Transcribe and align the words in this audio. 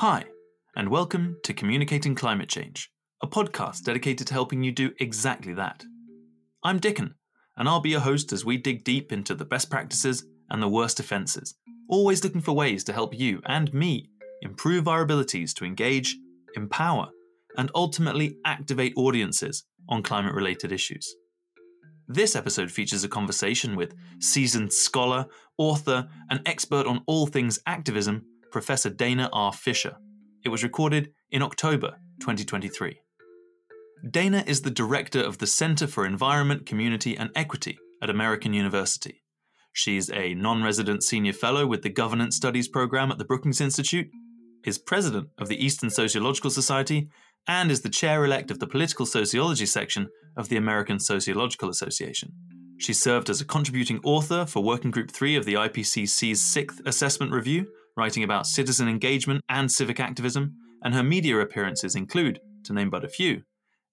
Hi, 0.00 0.24
and 0.76 0.88
welcome 0.88 1.36
to 1.44 1.52
Communicating 1.52 2.14
Climate 2.14 2.48
Change, 2.48 2.90
a 3.22 3.26
podcast 3.26 3.82
dedicated 3.82 4.26
to 4.28 4.32
helping 4.32 4.62
you 4.62 4.72
do 4.72 4.92
exactly 4.98 5.52
that. 5.52 5.84
I'm 6.64 6.78
Dickon, 6.78 7.16
and 7.58 7.68
I'll 7.68 7.82
be 7.82 7.90
your 7.90 8.00
host 8.00 8.32
as 8.32 8.42
we 8.42 8.56
dig 8.56 8.82
deep 8.82 9.12
into 9.12 9.34
the 9.34 9.44
best 9.44 9.68
practices 9.68 10.24
and 10.48 10.62
the 10.62 10.70
worst 10.70 11.00
offences, 11.00 11.54
always 11.90 12.24
looking 12.24 12.40
for 12.40 12.52
ways 12.52 12.82
to 12.84 12.94
help 12.94 13.12
you 13.14 13.42
and 13.44 13.74
me 13.74 14.08
improve 14.40 14.88
our 14.88 15.02
abilities 15.02 15.52
to 15.52 15.66
engage, 15.66 16.16
empower, 16.56 17.10
and 17.58 17.70
ultimately 17.74 18.38
activate 18.46 18.94
audiences 18.96 19.64
on 19.90 20.02
climate 20.02 20.34
related 20.34 20.72
issues. 20.72 21.14
This 22.08 22.34
episode 22.34 22.70
features 22.70 23.04
a 23.04 23.08
conversation 23.08 23.76
with 23.76 23.92
seasoned 24.18 24.72
scholar, 24.72 25.26
author, 25.58 26.08
and 26.30 26.40
expert 26.46 26.86
on 26.86 27.02
all 27.06 27.26
things 27.26 27.58
activism, 27.66 28.24
Professor 28.50 28.90
Dana 28.90 29.28
R. 29.32 29.52
Fisher. 29.52 29.96
It 30.44 30.48
was 30.48 30.62
recorded 30.62 31.12
in 31.30 31.42
October 31.42 31.96
2023. 32.20 33.00
Dana 34.10 34.44
is 34.46 34.62
the 34.62 34.70
director 34.70 35.20
of 35.20 35.38
the 35.38 35.46
Center 35.46 35.86
for 35.86 36.06
Environment, 36.06 36.66
Community, 36.66 37.16
and 37.16 37.30
Equity 37.34 37.78
at 38.02 38.10
American 38.10 38.54
University. 38.54 39.22
She's 39.72 40.10
a 40.10 40.34
non 40.34 40.62
resident 40.62 41.04
senior 41.04 41.32
fellow 41.32 41.66
with 41.66 41.82
the 41.82 41.90
Governance 41.90 42.36
Studies 42.36 42.68
program 42.68 43.10
at 43.10 43.18
the 43.18 43.24
Brookings 43.24 43.60
Institute, 43.60 44.08
is 44.64 44.78
president 44.78 45.28
of 45.38 45.48
the 45.48 45.62
Eastern 45.64 45.90
Sociological 45.90 46.50
Society, 46.50 47.08
and 47.46 47.70
is 47.70 47.82
the 47.82 47.88
chair 47.88 48.24
elect 48.24 48.50
of 48.50 48.58
the 48.58 48.66
Political 48.66 49.06
Sociology 49.06 49.66
section 49.66 50.08
of 50.36 50.48
the 50.48 50.56
American 50.56 50.98
Sociological 50.98 51.68
Association. 51.68 52.32
She 52.78 52.92
served 52.94 53.28
as 53.28 53.40
a 53.40 53.46
contributing 53.46 54.00
author 54.04 54.46
for 54.46 54.62
Working 54.62 54.90
Group 54.90 55.10
3 55.10 55.36
of 55.36 55.44
the 55.44 55.54
IPCC's 55.54 56.40
sixth 56.40 56.80
assessment 56.86 57.32
review, 57.32 57.66
writing 58.00 58.24
about 58.24 58.46
citizen 58.46 58.88
engagement 58.88 59.44
and 59.50 59.70
civic 59.70 60.00
activism, 60.00 60.54
and 60.82 60.94
her 60.94 61.02
media 61.02 61.38
appearances 61.38 61.94
include, 61.94 62.40
to 62.64 62.72
name 62.72 62.88
but 62.88 63.04
a 63.04 63.08
few, 63.08 63.42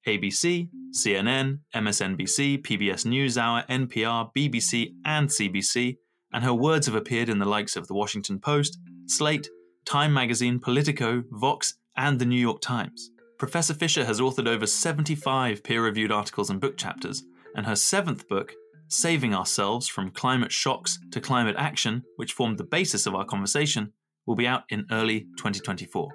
ABC, 0.08 0.70
CNN, 0.96 1.60
MSNBC, 1.76 2.62
PBS 2.62 3.06
NewsHour, 3.06 3.68
NPR, 3.68 4.30
BBC, 4.34 4.94
and 5.04 5.28
CBC, 5.28 5.98
and 6.32 6.46
her 6.46 6.54
words 6.54 6.86
have 6.86 6.96
appeared 6.96 7.28
in 7.28 7.40
the 7.40 7.46
likes 7.46 7.76
of 7.76 7.88
The 7.88 7.94
Washington 7.96 8.40
Post, 8.40 8.80
Slate, 9.08 9.50
Time 9.86 10.14
Magazine, 10.14 10.58
Politico, 10.58 11.26
Vox, 11.32 11.74
and 11.98 12.18
The 12.18 12.26
New 12.26 12.40
York 12.40 12.62
Times. 12.62 13.12
Professor 13.38 13.74
Fisher 13.74 14.06
has 14.06 14.22
authored 14.22 14.48
over 14.48 14.66
75 14.66 15.64
peer 15.66 15.84
reviewed 15.84 16.14
articles 16.14 16.50
and 16.50 16.62
book 16.62 16.78
chapters, 16.78 17.24
and 17.58 17.66
her 17.66 17.76
seventh 17.76 18.26
book, 18.30 18.54
Saving 18.88 19.36
Ourselves 19.36 19.90
from 19.90 20.12
Climate 20.12 20.54
Shocks 20.54 20.98
to 21.12 21.20
Climate 21.20 21.58
Action, 21.58 22.04
which 22.16 22.32
formed 22.32 22.58
the 22.58 22.64
basis 22.64 23.06
of 23.06 23.14
our 23.16 23.26
conversation, 23.26 23.92
will 24.28 24.36
be 24.36 24.46
out 24.46 24.64
in 24.70 24.86
early 24.92 25.22
2024. 25.38 26.12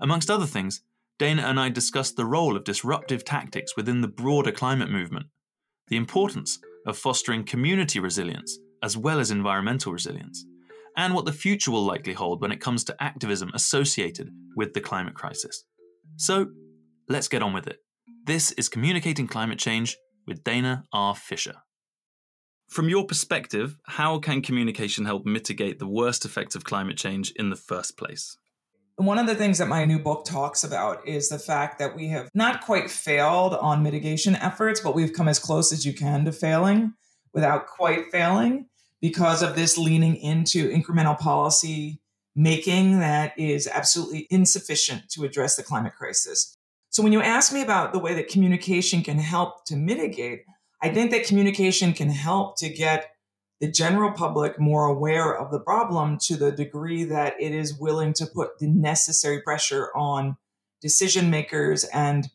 Amongst 0.00 0.30
other 0.30 0.46
things, 0.46 0.82
Dana 1.18 1.42
and 1.42 1.60
I 1.60 1.68
discussed 1.68 2.16
the 2.16 2.26
role 2.26 2.56
of 2.56 2.64
disruptive 2.64 3.24
tactics 3.24 3.76
within 3.76 4.00
the 4.00 4.08
broader 4.08 4.50
climate 4.50 4.90
movement, 4.90 5.26
the 5.88 5.96
importance 5.96 6.58
of 6.86 6.98
fostering 6.98 7.44
community 7.44 8.00
resilience 8.00 8.58
as 8.82 8.96
well 8.96 9.20
as 9.20 9.30
environmental 9.30 9.92
resilience, 9.92 10.44
and 10.96 11.14
what 11.14 11.24
the 11.24 11.32
future 11.32 11.70
will 11.70 11.84
likely 11.84 12.12
hold 12.12 12.40
when 12.40 12.50
it 12.50 12.60
comes 12.60 12.82
to 12.84 13.02
activism 13.02 13.50
associated 13.54 14.28
with 14.56 14.72
the 14.72 14.80
climate 14.80 15.14
crisis. 15.14 15.64
So, 16.16 16.48
let's 17.08 17.28
get 17.28 17.42
on 17.42 17.52
with 17.52 17.68
it. 17.68 17.78
This 18.26 18.50
is 18.52 18.68
Communicating 18.68 19.28
Climate 19.28 19.58
Change 19.58 19.96
with 20.26 20.42
Dana 20.42 20.84
R. 20.92 21.14
Fisher. 21.14 21.54
From 22.72 22.88
your 22.88 23.04
perspective, 23.04 23.76
how 23.84 24.18
can 24.18 24.40
communication 24.40 25.04
help 25.04 25.26
mitigate 25.26 25.78
the 25.78 25.86
worst 25.86 26.24
effects 26.24 26.54
of 26.54 26.64
climate 26.64 26.96
change 26.96 27.30
in 27.32 27.50
the 27.50 27.56
first 27.56 27.98
place? 27.98 28.38
One 28.96 29.18
of 29.18 29.26
the 29.26 29.34
things 29.34 29.58
that 29.58 29.68
my 29.68 29.84
new 29.84 29.98
book 29.98 30.24
talks 30.24 30.64
about 30.64 31.06
is 31.06 31.28
the 31.28 31.38
fact 31.38 31.78
that 31.80 31.94
we 31.94 32.08
have 32.08 32.30
not 32.32 32.62
quite 32.62 32.90
failed 32.90 33.52
on 33.52 33.82
mitigation 33.82 34.36
efforts, 34.36 34.80
but 34.80 34.94
we've 34.94 35.12
come 35.12 35.28
as 35.28 35.38
close 35.38 35.70
as 35.70 35.84
you 35.84 35.92
can 35.92 36.24
to 36.24 36.32
failing 36.32 36.94
without 37.34 37.66
quite 37.66 38.10
failing 38.10 38.68
because 39.02 39.42
of 39.42 39.54
this 39.54 39.76
leaning 39.76 40.16
into 40.16 40.70
incremental 40.70 41.18
policy 41.18 42.00
making 42.34 43.00
that 43.00 43.38
is 43.38 43.68
absolutely 43.68 44.26
insufficient 44.30 45.10
to 45.10 45.24
address 45.24 45.56
the 45.56 45.62
climate 45.62 45.92
crisis. 45.94 46.56
So, 46.88 47.02
when 47.02 47.12
you 47.12 47.20
ask 47.20 47.52
me 47.52 47.60
about 47.60 47.92
the 47.92 47.98
way 47.98 48.14
that 48.14 48.28
communication 48.28 49.02
can 49.02 49.18
help 49.18 49.66
to 49.66 49.76
mitigate, 49.76 50.44
I 50.82 50.88
think 50.88 51.12
that 51.12 51.26
communication 51.26 51.92
can 51.92 52.10
help 52.10 52.58
to 52.58 52.68
get 52.68 53.12
the 53.60 53.70
general 53.70 54.10
public 54.10 54.58
more 54.58 54.86
aware 54.86 55.32
of 55.32 55.52
the 55.52 55.60
problem 55.60 56.18
to 56.22 56.36
the 56.36 56.50
degree 56.50 57.04
that 57.04 57.34
it 57.40 57.52
is 57.52 57.78
willing 57.78 58.12
to 58.14 58.26
put 58.26 58.58
the 58.58 58.66
necessary 58.66 59.40
pressure 59.40 59.90
on 59.94 60.36
decision 60.80 61.30
makers 61.30 61.84
and 61.84 62.28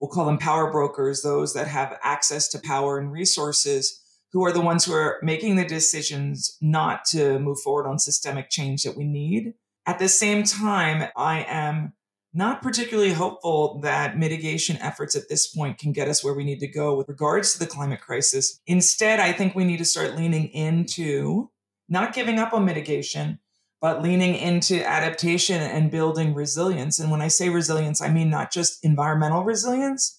we'll 0.00 0.10
call 0.10 0.24
them 0.24 0.38
power 0.38 0.72
brokers, 0.72 1.20
those 1.20 1.52
that 1.52 1.68
have 1.68 1.98
access 2.02 2.48
to 2.48 2.58
power 2.58 2.98
and 2.98 3.12
resources 3.12 4.00
who 4.32 4.42
are 4.44 4.52
the 4.52 4.60
ones 4.60 4.86
who 4.86 4.94
are 4.94 5.18
making 5.22 5.56
the 5.56 5.66
decisions 5.66 6.56
not 6.62 7.04
to 7.04 7.38
move 7.38 7.60
forward 7.60 7.86
on 7.86 7.98
systemic 7.98 8.48
change 8.48 8.82
that 8.84 8.96
we 8.96 9.04
need. 9.04 9.52
At 9.84 9.98
the 9.98 10.08
same 10.08 10.44
time, 10.44 11.10
I 11.16 11.44
am 11.46 11.92
not 12.32 12.62
particularly 12.62 13.12
hopeful 13.12 13.80
that 13.80 14.16
mitigation 14.16 14.76
efforts 14.78 15.16
at 15.16 15.28
this 15.28 15.48
point 15.48 15.78
can 15.78 15.92
get 15.92 16.08
us 16.08 16.22
where 16.22 16.34
we 16.34 16.44
need 16.44 16.60
to 16.60 16.68
go 16.68 16.96
with 16.96 17.08
regards 17.08 17.52
to 17.52 17.58
the 17.58 17.66
climate 17.66 18.00
crisis. 18.00 18.60
Instead, 18.66 19.18
I 19.18 19.32
think 19.32 19.54
we 19.54 19.64
need 19.64 19.78
to 19.78 19.84
start 19.84 20.16
leaning 20.16 20.46
into 20.48 21.50
not 21.88 22.14
giving 22.14 22.38
up 22.38 22.52
on 22.52 22.64
mitigation, 22.64 23.40
but 23.80 24.02
leaning 24.02 24.36
into 24.36 24.86
adaptation 24.86 25.60
and 25.60 25.90
building 25.90 26.34
resilience. 26.34 27.00
And 27.00 27.10
when 27.10 27.20
I 27.22 27.28
say 27.28 27.48
resilience, 27.48 28.00
I 28.00 28.10
mean 28.10 28.30
not 28.30 28.52
just 28.52 28.84
environmental 28.84 29.42
resilience, 29.42 30.16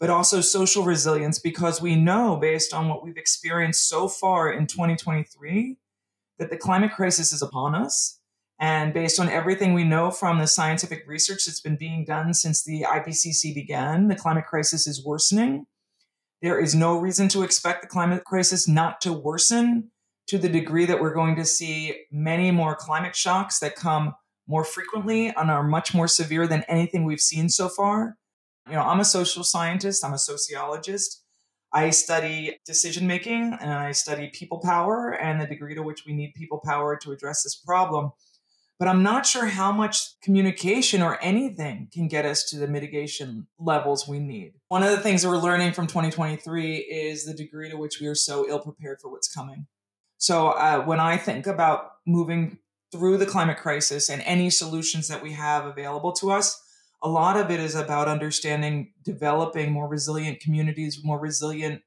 but 0.00 0.10
also 0.10 0.40
social 0.40 0.82
resilience, 0.82 1.38
because 1.38 1.80
we 1.80 1.94
know 1.94 2.34
based 2.34 2.74
on 2.74 2.88
what 2.88 3.04
we've 3.04 3.16
experienced 3.16 3.88
so 3.88 4.08
far 4.08 4.52
in 4.52 4.66
2023 4.66 5.76
that 6.40 6.50
the 6.50 6.56
climate 6.56 6.90
crisis 6.90 7.32
is 7.32 7.40
upon 7.40 7.76
us. 7.76 8.18
And 8.62 8.94
based 8.94 9.18
on 9.18 9.28
everything 9.28 9.74
we 9.74 9.82
know 9.82 10.12
from 10.12 10.38
the 10.38 10.46
scientific 10.46 11.02
research 11.08 11.46
that's 11.46 11.60
been 11.60 11.76
being 11.76 12.04
done 12.04 12.32
since 12.32 12.62
the 12.62 12.82
IPCC 12.88 13.52
began, 13.52 14.06
the 14.06 14.14
climate 14.14 14.46
crisis 14.46 14.86
is 14.86 15.04
worsening. 15.04 15.66
There 16.42 16.60
is 16.60 16.72
no 16.72 16.96
reason 16.96 17.26
to 17.30 17.42
expect 17.42 17.82
the 17.82 17.88
climate 17.88 18.22
crisis 18.22 18.68
not 18.68 19.00
to 19.00 19.12
worsen 19.12 19.90
to 20.28 20.38
the 20.38 20.48
degree 20.48 20.86
that 20.86 21.00
we're 21.00 21.12
going 21.12 21.34
to 21.36 21.44
see 21.44 22.04
many 22.12 22.52
more 22.52 22.76
climate 22.76 23.16
shocks 23.16 23.58
that 23.58 23.74
come 23.74 24.14
more 24.46 24.64
frequently 24.64 25.34
and 25.36 25.50
are 25.50 25.64
much 25.64 25.92
more 25.92 26.06
severe 26.06 26.46
than 26.46 26.62
anything 26.68 27.04
we've 27.04 27.20
seen 27.20 27.48
so 27.48 27.68
far. 27.68 28.16
You 28.68 28.74
know, 28.74 28.82
I'm 28.82 29.00
a 29.00 29.04
social 29.04 29.42
scientist, 29.42 30.04
I'm 30.04 30.14
a 30.14 30.18
sociologist. 30.18 31.24
I 31.72 31.90
study 31.90 32.60
decision 32.64 33.08
making 33.08 33.56
and 33.60 33.72
I 33.72 33.90
study 33.90 34.30
people 34.32 34.60
power 34.60 35.10
and 35.10 35.40
the 35.40 35.46
degree 35.46 35.74
to 35.74 35.82
which 35.82 36.04
we 36.06 36.12
need 36.12 36.34
people 36.34 36.60
power 36.64 36.96
to 36.98 37.10
address 37.10 37.42
this 37.42 37.56
problem. 37.56 38.12
But 38.82 38.88
I'm 38.88 39.04
not 39.04 39.26
sure 39.26 39.46
how 39.46 39.70
much 39.70 40.20
communication 40.22 41.02
or 41.02 41.16
anything 41.22 41.86
can 41.92 42.08
get 42.08 42.26
us 42.26 42.42
to 42.50 42.58
the 42.58 42.66
mitigation 42.66 43.46
levels 43.56 44.08
we 44.08 44.18
need. 44.18 44.54
One 44.66 44.82
of 44.82 44.90
the 44.90 44.96
things 44.96 45.22
that 45.22 45.28
we're 45.28 45.38
learning 45.38 45.70
from 45.70 45.86
2023 45.86 46.78
is 46.78 47.24
the 47.24 47.32
degree 47.32 47.70
to 47.70 47.76
which 47.76 48.00
we 48.00 48.08
are 48.08 48.16
so 48.16 48.44
ill 48.48 48.58
prepared 48.58 48.98
for 49.00 49.08
what's 49.08 49.32
coming. 49.32 49.68
So 50.18 50.48
uh, 50.48 50.82
when 50.82 50.98
I 50.98 51.16
think 51.16 51.46
about 51.46 51.92
moving 52.08 52.58
through 52.90 53.18
the 53.18 53.24
climate 53.24 53.58
crisis 53.58 54.10
and 54.10 54.20
any 54.22 54.50
solutions 54.50 55.06
that 55.06 55.22
we 55.22 55.30
have 55.34 55.64
available 55.64 56.10
to 56.14 56.32
us, 56.32 56.60
a 57.00 57.08
lot 57.08 57.36
of 57.36 57.52
it 57.52 57.60
is 57.60 57.76
about 57.76 58.08
understanding 58.08 58.94
developing 59.04 59.70
more 59.70 59.86
resilient 59.86 60.40
communities, 60.40 61.02
more 61.04 61.20
resilient 61.20 61.82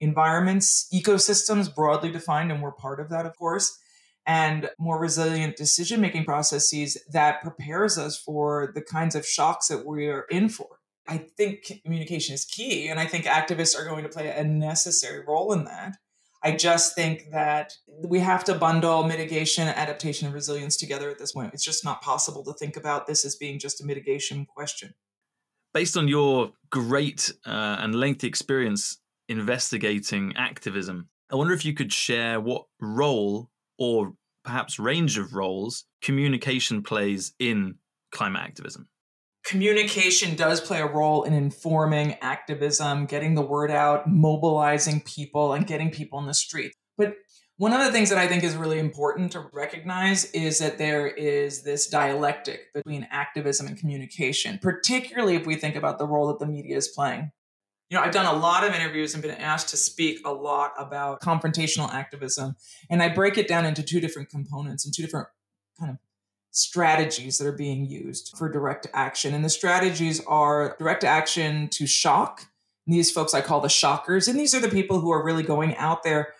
environments, 0.00 0.86
ecosystems 0.92 1.74
broadly 1.74 2.12
defined, 2.12 2.52
and 2.52 2.60
we're 2.60 2.72
part 2.72 3.00
of 3.00 3.08
that, 3.08 3.24
of 3.24 3.34
course, 3.38 3.78
and 4.26 4.68
more 4.78 4.98
resilient 4.98 5.56
decision 5.56 6.00
making 6.00 6.24
processes 6.24 6.98
that 7.12 7.42
prepares 7.42 7.96
us 7.96 8.18
for 8.18 8.72
the 8.74 8.82
kinds 8.82 9.14
of 9.14 9.24
shocks 9.24 9.68
that 9.68 9.86
we're 9.86 10.22
in 10.30 10.48
for. 10.48 10.80
I 11.08 11.18
think 11.18 11.80
communication 11.84 12.34
is 12.34 12.44
key, 12.44 12.88
and 12.88 12.98
I 12.98 13.06
think 13.06 13.26
activists 13.26 13.78
are 13.78 13.84
going 13.84 14.02
to 14.02 14.08
play 14.08 14.28
a 14.28 14.42
necessary 14.42 15.24
role 15.24 15.52
in 15.52 15.64
that. 15.64 15.96
I 16.42 16.52
just 16.52 16.94
think 16.94 17.30
that 17.30 17.72
we 18.04 18.18
have 18.20 18.44
to 18.44 18.54
bundle 18.54 19.04
mitigation, 19.04 19.68
adaptation, 19.68 20.26
and 20.26 20.34
resilience 20.34 20.76
together 20.76 21.10
at 21.10 21.18
this 21.18 21.32
point. 21.32 21.54
It's 21.54 21.64
just 21.64 21.84
not 21.84 22.02
possible 22.02 22.44
to 22.44 22.52
think 22.52 22.76
about 22.76 23.06
this 23.06 23.24
as 23.24 23.36
being 23.36 23.58
just 23.58 23.80
a 23.80 23.86
mitigation 23.86 24.46
question. 24.46 24.94
Based 25.72 25.96
on 25.96 26.08
your 26.08 26.52
great 26.70 27.32
uh, 27.46 27.76
and 27.80 27.94
lengthy 27.94 28.26
experience 28.26 28.98
investigating 29.28 30.34
activism, 30.36 31.08
I 31.30 31.36
wonder 31.36 31.52
if 31.52 31.64
you 31.64 31.74
could 31.74 31.92
share 31.92 32.40
what 32.40 32.66
role 32.80 33.50
or 33.78 34.12
perhaps 34.44 34.78
range 34.78 35.18
of 35.18 35.34
roles 35.34 35.84
communication 36.02 36.82
plays 36.82 37.32
in 37.38 37.74
climate 38.12 38.42
activism 38.42 38.88
communication 39.46 40.34
does 40.34 40.60
play 40.60 40.80
a 40.80 40.86
role 40.86 41.22
in 41.22 41.32
informing 41.32 42.16
activism, 42.20 43.06
getting 43.06 43.34
the 43.34 43.42
word 43.42 43.70
out, 43.70 44.10
mobilizing 44.10 45.00
people, 45.02 45.52
and 45.52 45.66
getting 45.66 45.90
people 45.90 46.18
in 46.18 46.26
the 46.26 46.34
street. 46.34 46.72
But 46.98 47.14
One 47.58 47.72
of 47.72 47.80
the 47.80 47.90
things 47.90 48.10
that 48.10 48.18
I 48.18 48.28
think 48.28 48.44
is 48.44 48.54
really 48.54 48.78
important 48.78 49.32
to 49.32 49.46
recognize 49.50 50.26
is 50.32 50.58
that 50.58 50.76
there 50.76 51.06
is 51.06 51.62
this 51.62 51.88
dialectic 51.88 52.70
between 52.74 53.08
activism 53.10 53.66
and 53.66 53.78
communication, 53.78 54.58
particularly 54.60 55.36
if 55.36 55.46
we 55.46 55.54
think 55.54 55.74
about 55.74 55.98
the 55.98 56.06
role 56.06 56.26
that 56.26 56.38
the 56.38 56.46
media 56.46 56.76
is 56.76 56.88
playing. 56.88 57.30
You 57.88 57.96
know, 57.96 58.02
I've 58.02 58.12
done 58.12 58.26
a 58.26 58.38
lot 58.38 58.64
of 58.64 58.74
interviews 58.74 59.14
and 59.14 59.22
been 59.22 59.30
asked 59.32 59.68
to 59.68 59.76
speak 59.76 60.20
a 60.24 60.32
lot 60.32 60.72
about 60.76 61.20
confrontational 61.20 61.92
activism, 61.92 62.56
and 62.90 63.02
I 63.02 63.08
break 63.08 63.38
it 63.38 63.46
down 63.46 63.64
into 63.64 63.82
two 63.82 64.00
different 64.00 64.28
components 64.28 64.84
and 64.84 64.92
two 64.92 65.02
different 65.02 65.28
kind 65.78 65.92
of 65.92 65.98
strategies 66.50 67.38
that 67.38 67.46
are 67.46 67.52
being 67.52 67.84
used 67.84 68.34
for 68.36 68.48
direct 68.50 68.88
action. 68.92 69.34
And 69.34 69.44
the 69.44 69.50
strategies 69.50 70.24
are 70.26 70.74
direct 70.78 71.04
action 71.04 71.68
to 71.68 71.86
shock. 71.86 72.46
These 72.88 73.10
folks 73.10 73.34
I 73.34 73.40
call 73.40 73.60
the 73.60 73.68
shockers, 73.68 74.26
and 74.26 74.38
these 74.38 74.54
are 74.54 74.60
the 74.60 74.68
people 74.68 75.00
who 75.00 75.10
are 75.12 75.24
really 75.24 75.42
going 75.42 75.76
out 75.76 76.02
there 76.02 76.34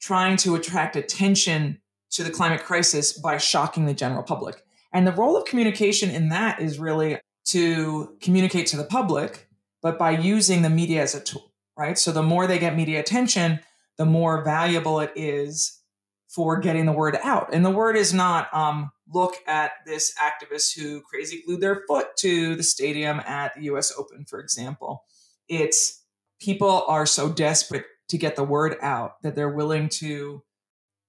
trying 0.00 0.36
to 0.38 0.56
attract 0.56 0.96
attention 0.96 1.80
to 2.10 2.24
the 2.24 2.30
climate 2.30 2.64
crisis 2.64 3.12
by 3.12 3.38
shocking 3.38 3.86
the 3.86 3.94
general 3.94 4.22
public. 4.22 4.64
And 4.92 5.06
the 5.06 5.12
role 5.12 5.36
of 5.36 5.44
communication 5.44 6.10
in 6.10 6.28
that 6.30 6.60
is 6.60 6.78
really 6.78 7.18
to 7.46 8.16
communicate 8.20 8.66
to 8.68 8.76
the 8.76 8.84
public, 8.84 9.48
but 9.82 9.98
by 9.98 10.12
using 10.12 10.62
the 10.62 10.70
media 10.70 11.02
as 11.02 11.14
a 11.14 11.20
tool, 11.20 11.52
right? 11.76 11.98
So 11.98 12.12
the 12.12 12.22
more 12.22 12.46
they 12.46 12.58
get 12.58 12.76
media 12.76 13.00
attention, 13.00 13.60
the 13.98 14.06
more 14.06 14.44
valuable 14.44 15.00
it 15.00 15.12
is 15.16 15.80
for 16.28 16.58
getting 16.58 16.86
the 16.86 16.92
word 16.92 17.18
out. 17.22 17.52
And 17.52 17.64
the 17.64 17.70
word 17.70 17.96
is 17.96 18.14
not 18.14 18.52
um, 18.54 18.90
look 19.12 19.34
at 19.46 19.72
this 19.84 20.14
activist 20.18 20.78
who 20.78 21.02
crazy 21.02 21.42
glued 21.44 21.60
their 21.60 21.82
foot 21.86 22.16
to 22.18 22.56
the 22.56 22.62
stadium 22.62 23.20
at 23.20 23.54
the 23.54 23.64
US 23.64 23.92
Open, 23.98 24.24
for 24.24 24.40
example. 24.40 25.04
It's 25.48 26.02
people 26.40 26.84
are 26.88 27.04
so 27.04 27.28
desperate 27.28 27.84
to 28.08 28.18
get 28.18 28.36
the 28.36 28.44
word 28.44 28.76
out, 28.82 29.22
that 29.22 29.34
they're 29.34 29.48
willing 29.48 29.88
to 29.88 30.42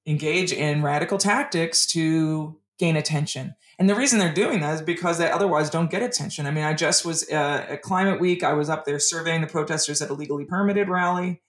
engage 0.06 0.52
in 0.52 0.82
radical 0.82 1.18
tactics 1.18 1.86
to 1.88 2.60
gain 2.78 2.96
attention. 2.96 3.56
And 3.80 3.90
the 3.90 3.96
reason 3.96 4.20
they're 4.20 4.34
doing 4.34 4.60
that 4.62 4.76
is 4.76 4.82
because 4.82 5.18
they 5.18 5.30
otherwise 5.30 5.70
don't 5.70 5.90
get 5.90 6.04
attention. 6.04 6.46
I 6.46 6.52
mean, 6.52 6.64
I 6.64 6.74
just 6.74 7.06
was 7.06 7.28
uh, 7.30 7.66
at 7.70 7.82
Climate 7.82 8.20
Week, 8.20 8.44
I 8.44 8.54
was 8.54 8.70
up 8.70 8.86
there 8.86 9.00
surveying 9.00 9.42
the 9.42 9.48
protesters 9.48 10.02
at 10.02 10.10
a 10.10 10.14
legally 10.14 10.46
permitted 10.46 10.90
rally 10.90 11.42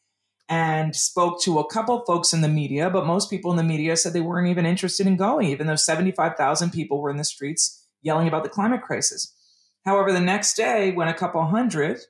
and 0.48 0.94
spoke 0.96 1.40
to 1.42 1.58
a 1.58 1.70
couple 1.70 2.04
folks 2.06 2.32
in 2.32 2.40
the 2.40 2.48
media, 2.48 2.90
but 2.90 3.06
most 3.06 3.30
people 3.30 3.50
in 3.50 3.56
the 3.56 3.62
media 3.62 3.96
said 3.96 4.12
they 4.12 4.20
weren't 4.20 4.48
even 4.48 4.66
interested 4.66 5.06
in 5.06 5.16
going, 5.16 5.48
even 5.48 5.66
though 5.66 5.76
75,000 5.76 6.70
people 6.70 7.00
were 7.00 7.10
in 7.10 7.16
the 7.16 7.24
streets 7.24 7.86
yelling 8.02 8.28
about 8.28 8.42
the 8.42 8.50
climate 8.50 8.82
crisis. 8.82 9.34
However, 9.84 10.12
the 10.12 10.20
next 10.20 10.54
day, 10.54 10.92
when 10.92 11.08
a 11.08 11.14
couple 11.14 11.44
hundred 11.46 12.00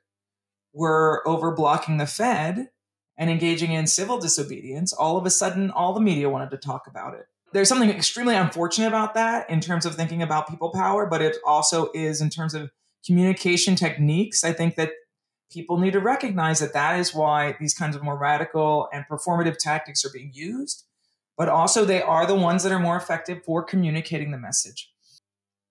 were 0.72 1.22
over 1.26 1.52
blocking 1.52 1.99
the 1.99 2.06
Fed, 2.06 2.69
and 3.17 3.31
engaging 3.31 3.72
in 3.72 3.87
civil 3.87 4.19
disobedience, 4.19 4.93
all 4.93 5.17
of 5.17 5.26
a 5.26 5.31
sudden, 5.31 5.70
all 5.70 5.94
the 5.94 6.00
media 6.00 6.31
wanted 6.31 6.50
to 6.50 6.56
talk 6.56 6.87
about 6.87 7.14
it. 7.14 7.26
There's 7.55 7.69
something 7.69 7.89
extremely 7.89 8.35
unfortunate 8.35 8.89
about 8.89 9.15
that 9.15 9.49
in 9.49 9.61
terms 9.61 9.87
of 9.87 9.95
thinking 9.95 10.23
about 10.23 10.49
people 10.49 10.71
power, 10.71 11.06
but 11.06 11.23
it 11.23 11.37
also 11.47 11.89
is 11.95 12.21
in 12.21 12.29
terms 12.29 12.53
of 12.53 12.73
communication 13.06 13.77
techniques. 13.77 14.43
I 14.43 14.53
think 14.53 14.75
that 14.75 14.91
people 15.53 15.79
need 15.79 15.93
to 15.93 16.01
recognize 16.01 16.59
that 16.59 16.73
that 16.73 16.99
is 16.99 17.15
why 17.15 17.56
these 17.61 17.73
kinds 17.73 17.95
of 17.95 18.03
more 18.03 18.19
radical 18.19 18.89
and 18.93 19.05
performative 19.09 19.56
tactics 19.56 20.05
are 20.05 20.11
being 20.12 20.33
used, 20.35 20.85
but 21.39 21.49
also 21.49 21.85
they 21.85 22.03
are 22.03 22.27
the 22.27 22.35
ones 22.35 22.65
that 22.65 22.73
are 22.73 22.81
more 22.81 22.97
effective 22.97 23.45
for 23.45 23.62
communicating 23.62 24.33
the 24.33 24.39
message. 24.39 24.91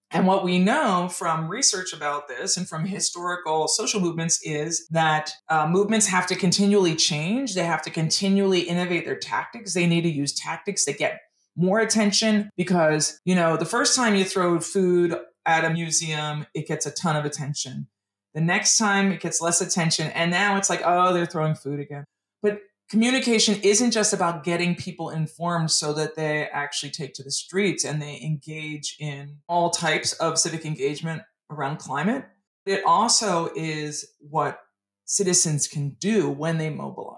And 0.09 0.25
what 0.25 0.45
we 0.45 0.59
know 0.59 1.09
from 1.11 1.49
research 1.49 1.91
about 1.91 2.29
this 2.29 2.55
and 2.55 2.65
from 2.65 2.85
historical 2.85 3.67
social 3.67 3.99
movements 3.99 4.39
is 4.43 4.87
that 4.87 5.33
uh, 5.49 5.67
movements 5.67 6.07
have 6.07 6.27
to 6.27 6.35
continually 6.35 6.95
change. 6.95 7.55
They 7.55 7.65
have 7.65 7.81
to 7.81 7.89
continually 7.89 8.61
innovate 8.61 9.03
their 9.03 9.19
tactics. 9.19 9.73
They 9.73 9.85
need 9.85 10.03
to 10.03 10.09
use 10.09 10.33
tactics 10.33 10.85
that 10.85 10.97
get 10.97 11.19
more 11.55 11.79
attention 11.79 12.49
because, 12.57 13.19
you 13.25 13.35
know, 13.35 13.57
the 13.57 13.65
first 13.65 13.95
time 13.95 14.15
you 14.15 14.25
throw 14.25 14.59
food 14.59 15.15
at 15.45 15.65
a 15.65 15.69
museum, 15.69 16.45
it 16.53 16.67
gets 16.67 16.85
a 16.85 16.91
ton 16.91 17.15
of 17.15 17.25
attention. 17.25 17.87
The 18.33 18.41
next 18.41 18.77
time 18.77 19.11
it 19.11 19.19
gets 19.19 19.41
less 19.41 19.61
attention. 19.61 20.07
And 20.11 20.31
now 20.31 20.57
it's 20.57 20.69
like, 20.69 20.81
oh, 20.83 21.13
they're 21.13 21.25
throwing 21.25 21.55
food 21.55 21.79
again. 21.79 22.05
But 22.41 22.61
communication 22.89 23.59
isn't 23.61 23.91
just 23.91 24.13
about 24.13 24.43
getting 24.43 24.75
people 24.75 25.09
informed 25.09 25.71
so 25.71 25.93
that 25.93 26.15
they 26.15 26.47
actually 26.47 26.91
take 26.91 27.13
to 27.15 27.23
the 27.23 27.31
streets 27.31 27.85
and 27.85 28.01
they 28.01 28.19
engage 28.21 28.95
in 28.99 29.37
all 29.47 29.69
types 29.69 30.13
of 30.13 30.39
civic 30.39 30.65
engagement 30.65 31.21
around 31.51 31.77
climate. 31.77 32.25
It 32.65 32.83
also 32.85 33.51
is 33.55 34.05
what 34.19 34.59
citizens 35.05 35.67
can 35.67 35.89
do 35.99 36.29
when 36.29 36.57
they 36.57 36.69
mobilize. 36.69 37.12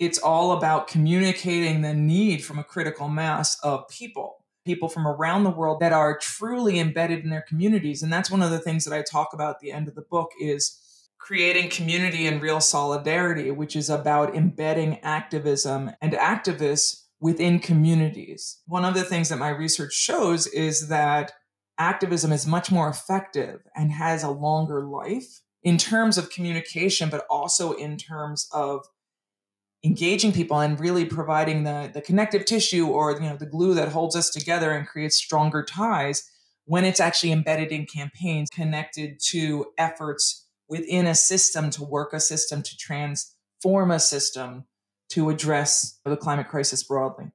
It's 0.00 0.18
all 0.18 0.52
about 0.52 0.88
communicating 0.88 1.82
the 1.82 1.92
need 1.92 2.42
from 2.42 2.58
a 2.58 2.64
critical 2.64 3.08
mass 3.10 3.60
of 3.60 3.86
people, 3.88 4.44
people 4.64 4.88
from 4.88 5.06
around 5.06 5.44
the 5.44 5.50
world 5.50 5.80
that 5.80 5.92
are 5.92 6.16
truly 6.16 6.80
embedded 6.80 7.22
in 7.22 7.28
their 7.28 7.44
communities. 7.46 8.02
And 8.02 8.10
that's 8.10 8.30
one 8.30 8.40
of 8.40 8.50
the 8.50 8.58
things 8.58 8.86
that 8.86 8.98
I 8.98 9.02
talk 9.02 9.34
about 9.34 9.56
at 9.56 9.60
the 9.60 9.72
end 9.72 9.88
of 9.88 9.94
the 9.94 10.00
book 10.00 10.30
is 10.40 10.80
creating 11.18 11.68
community 11.68 12.26
and 12.26 12.40
real 12.40 12.62
solidarity, 12.62 13.50
which 13.50 13.76
is 13.76 13.90
about 13.90 14.34
embedding 14.34 14.98
activism 15.00 15.90
and 16.00 16.14
activists 16.14 17.02
within 17.20 17.58
communities. 17.58 18.62
One 18.66 18.86
of 18.86 18.94
the 18.94 19.04
things 19.04 19.28
that 19.28 19.36
my 19.36 19.50
research 19.50 19.92
shows 19.92 20.46
is 20.46 20.88
that 20.88 21.32
activism 21.76 22.32
is 22.32 22.46
much 22.46 22.70
more 22.70 22.88
effective 22.88 23.60
and 23.76 23.92
has 23.92 24.22
a 24.22 24.30
longer 24.30 24.82
life 24.82 25.42
in 25.62 25.76
terms 25.76 26.16
of 26.16 26.30
communication, 26.30 27.10
but 27.10 27.26
also 27.28 27.72
in 27.72 27.98
terms 27.98 28.48
of 28.50 28.86
engaging 29.84 30.32
people 30.32 30.60
and 30.60 30.78
really 30.78 31.04
providing 31.04 31.64
the, 31.64 31.90
the 31.92 32.02
connective 32.02 32.44
tissue 32.44 32.86
or 32.86 33.12
you 33.12 33.20
know 33.20 33.36
the 33.36 33.46
glue 33.46 33.74
that 33.74 33.88
holds 33.88 34.14
us 34.14 34.30
together 34.30 34.72
and 34.72 34.86
creates 34.86 35.16
stronger 35.16 35.64
ties 35.64 36.28
when 36.66 36.84
it's 36.84 37.00
actually 37.00 37.32
embedded 37.32 37.72
in 37.72 37.86
campaigns 37.86 38.48
connected 38.50 39.18
to 39.18 39.66
efforts 39.78 40.46
within 40.68 41.06
a 41.06 41.14
system 41.14 41.70
to 41.70 41.82
work 41.82 42.12
a 42.12 42.20
system 42.20 42.62
to 42.62 42.76
transform 42.76 43.90
a 43.90 43.98
system 43.98 44.64
to 45.08 45.30
address 45.30 45.98
the 46.04 46.16
climate 46.16 46.48
crisis 46.48 46.82
broadly. 46.84 47.32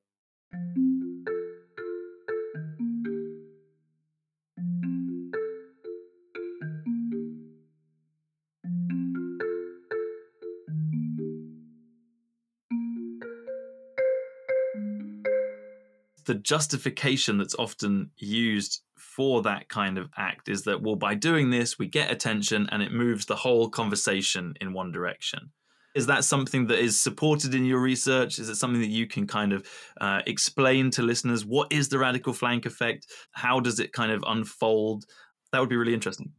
The 16.26 16.36
justification 16.36 17.38
that's 17.38 17.56
often 17.56 18.12
used 18.18 18.82
for 18.98 19.42
that 19.44 19.70
kind 19.70 19.98
of 19.98 20.10
act 20.18 20.50
is 20.50 20.64
that, 20.64 20.82
well, 20.82 20.96
by 20.96 21.16
doing 21.16 21.50
this, 21.50 21.80
we 21.80 21.88
get 21.88 22.12
attention 22.12 22.68
and 22.72 22.84
it 22.84 22.92
moves 22.92 23.26
the 23.26 23.36
whole 23.36 23.70
conversation 23.70 24.54
in 24.60 24.74
one 24.74 24.92
direction. 24.92 25.52
Is 25.96 26.08
that 26.08 26.26
something 26.26 26.68
that 26.68 26.80
is 26.80 27.00
supported 27.00 27.56
in 27.56 27.64
your 27.64 27.80
research? 27.80 28.38
Is 28.38 28.50
it 28.50 28.56
something 28.56 28.82
that 28.82 28.90
you 28.90 29.08
can 29.08 29.26
kind 29.26 29.54
of 29.54 29.66
uh, 30.02 30.22
explain 30.28 30.92
to 30.92 31.02
listeners? 31.02 31.46
What 31.46 31.72
is 31.72 31.88
the 31.88 31.98
radical 31.98 32.34
flank 32.34 32.66
effect? 32.66 33.08
How 33.32 33.62
does 33.62 33.80
it 33.80 33.94
kind 33.94 34.12
of 34.12 34.22
unfold? 34.28 35.06
That 35.54 35.60
would 35.60 35.70
be 35.70 35.78
really 35.78 35.94
interesting. 35.94 36.34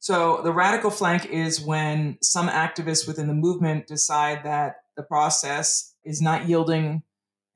So, 0.00 0.40
the 0.42 0.52
radical 0.52 0.90
flank 0.90 1.26
is 1.26 1.60
when 1.60 2.18
some 2.22 2.48
activists 2.48 3.06
within 3.06 3.28
the 3.28 3.34
movement 3.34 3.86
decide 3.86 4.42
that 4.42 4.78
the 4.96 5.04
process 5.04 5.94
is 6.04 6.20
not 6.20 6.48
yielding 6.48 7.04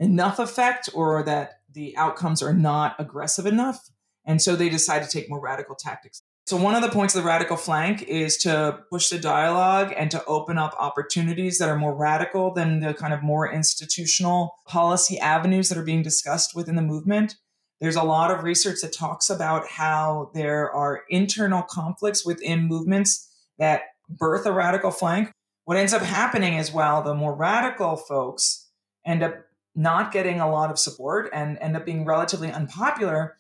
enough 0.01 0.39
effect 0.39 0.89
or 0.95 1.23
that 1.23 1.61
the 1.73 1.97
outcomes 1.97 2.43
are 2.43 2.55
not 2.55 2.97
aggressive 2.99 3.47
enough. 3.47 3.91
And 4.25 4.43
so 4.43 4.57
they 4.57 4.69
decide 4.69 5.03
to 5.03 5.09
take 5.09 5.29
more 5.31 5.41
radical 5.41 5.75
tactics. 5.75 6.23
So, 6.47 6.57
one 6.57 6.77
of 6.77 6.83
the 6.83 6.91
points 6.91 7.13
of 7.15 7.23
the 7.23 7.27
radical 7.27 7.57
flank 7.57 8.05
is 8.05 8.37
to 8.39 8.79
push 8.89 9.09
the 9.09 9.19
dialogue 9.19 9.93
and 9.97 10.13
to 10.13 10.25
open 10.27 10.59
up 10.59 10.77
opportunities 10.79 11.59
that 11.59 11.69
are 11.69 11.77
more 11.77 11.95
radical 11.95 12.55
than 12.55 12.79
the 12.79 12.95
kind 12.95 13.13
of 13.13 13.21
more 13.25 13.51
institutional 13.53 14.55
policy 14.65 15.19
avenues 15.19 15.69
that 15.69 15.79
are 15.79 15.85
being 15.85 16.03
discussed 16.03 16.55
within 16.55 16.77
the 16.77 16.83
movement. 16.83 17.35
There's 17.81 17.97
a 17.97 18.05
lot 18.05 18.31
of 18.31 18.45
research 18.45 18.79
that 18.83 18.93
talks 18.93 19.29
about 19.29 19.67
how 19.67 20.31
there 20.35 20.71
are 20.71 21.03
internal 21.11 21.63
conflicts 21.63 22.25
within 22.25 22.69
movements 22.69 23.29
that 23.59 23.83
birth 24.09 24.47
a 24.47 24.53
radical 24.53 24.93
flank. 24.93 25.33
What 25.65 25.77
ends 25.77 25.93
up 25.93 26.03
happening 26.03 26.55
is 26.55 26.73
while 26.73 27.03
the 27.03 27.15
more 27.15 27.35
radical 27.35 27.97
folks 27.97 28.69
end 29.05 29.25
up 29.25 29.35
not 29.77 30.11
getting 30.11 30.41
a 30.41 30.51
lot 30.51 30.71
of 30.71 30.79
support 30.79 31.29
and 31.33 31.59
end 31.59 31.77
up 31.77 31.85
being 31.85 32.05
relatively 32.05 32.51
unpopular, 32.51 33.37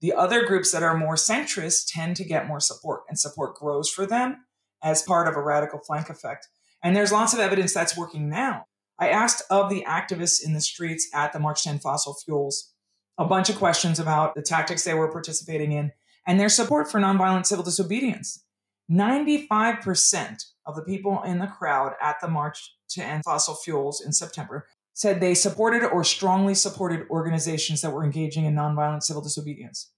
the 0.00 0.12
other 0.12 0.46
groups 0.46 0.72
that 0.72 0.82
are 0.82 0.96
more 0.96 1.16
centrist 1.16 1.92
tend 1.92 2.16
to 2.16 2.24
get 2.24 2.46
more 2.46 2.60
support, 2.60 3.02
and 3.08 3.18
support 3.18 3.56
grows 3.56 3.90
for 3.90 4.06
them 4.06 4.44
as 4.82 5.02
part 5.02 5.28
of 5.28 5.36
a 5.36 5.42
radical 5.42 5.80
flank 5.80 6.08
effect. 6.08 6.48
And 6.82 6.96
there's 6.96 7.12
lots 7.12 7.34
of 7.34 7.40
evidence 7.40 7.74
that's 7.74 7.98
working 7.98 8.30
now. 8.30 8.66
I 8.98 9.08
asked 9.08 9.42
of 9.50 9.68
the 9.68 9.84
activists 9.86 10.42
in 10.44 10.54
the 10.54 10.60
streets 10.60 11.08
at 11.12 11.32
the 11.32 11.40
March 11.40 11.64
to 11.64 11.70
End 11.70 11.82
Fossil 11.82 12.14
Fuels 12.24 12.72
a 13.18 13.24
bunch 13.26 13.50
of 13.50 13.56
questions 13.56 13.98
about 13.98 14.34
the 14.34 14.42
tactics 14.42 14.84
they 14.84 14.94
were 14.94 15.12
participating 15.12 15.72
in 15.72 15.92
and 16.26 16.40
their 16.40 16.48
support 16.48 16.90
for 16.90 17.00
nonviolent 17.00 17.44
civil 17.44 17.64
disobedience. 17.64 18.44
95% 18.90 20.44
of 20.66 20.74
the 20.74 20.82
people 20.82 21.22
in 21.22 21.38
the 21.38 21.46
crowd 21.46 21.92
at 22.00 22.16
the 22.20 22.28
March 22.28 22.74
to 22.88 23.02
End 23.02 23.24
Fossil 23.24 23.54
Fuels 23.54 24.00
in 24.00 24.12
September 24.12 24.66
said 25.00 25.18
they 25.18 25.34
supported 25.34 25.82
or 25.82 26.04
strongly 26.04 26.54
supported 26.54 27.08
organizations 27.08 27.80
that 27.80 27.90
were 27.90 28.04
engaging 28.04 28.44
in 28.44 28.54
nonviolent 28.54 29.02
civil 29.02 29.22
disobedience. 29.22 29.90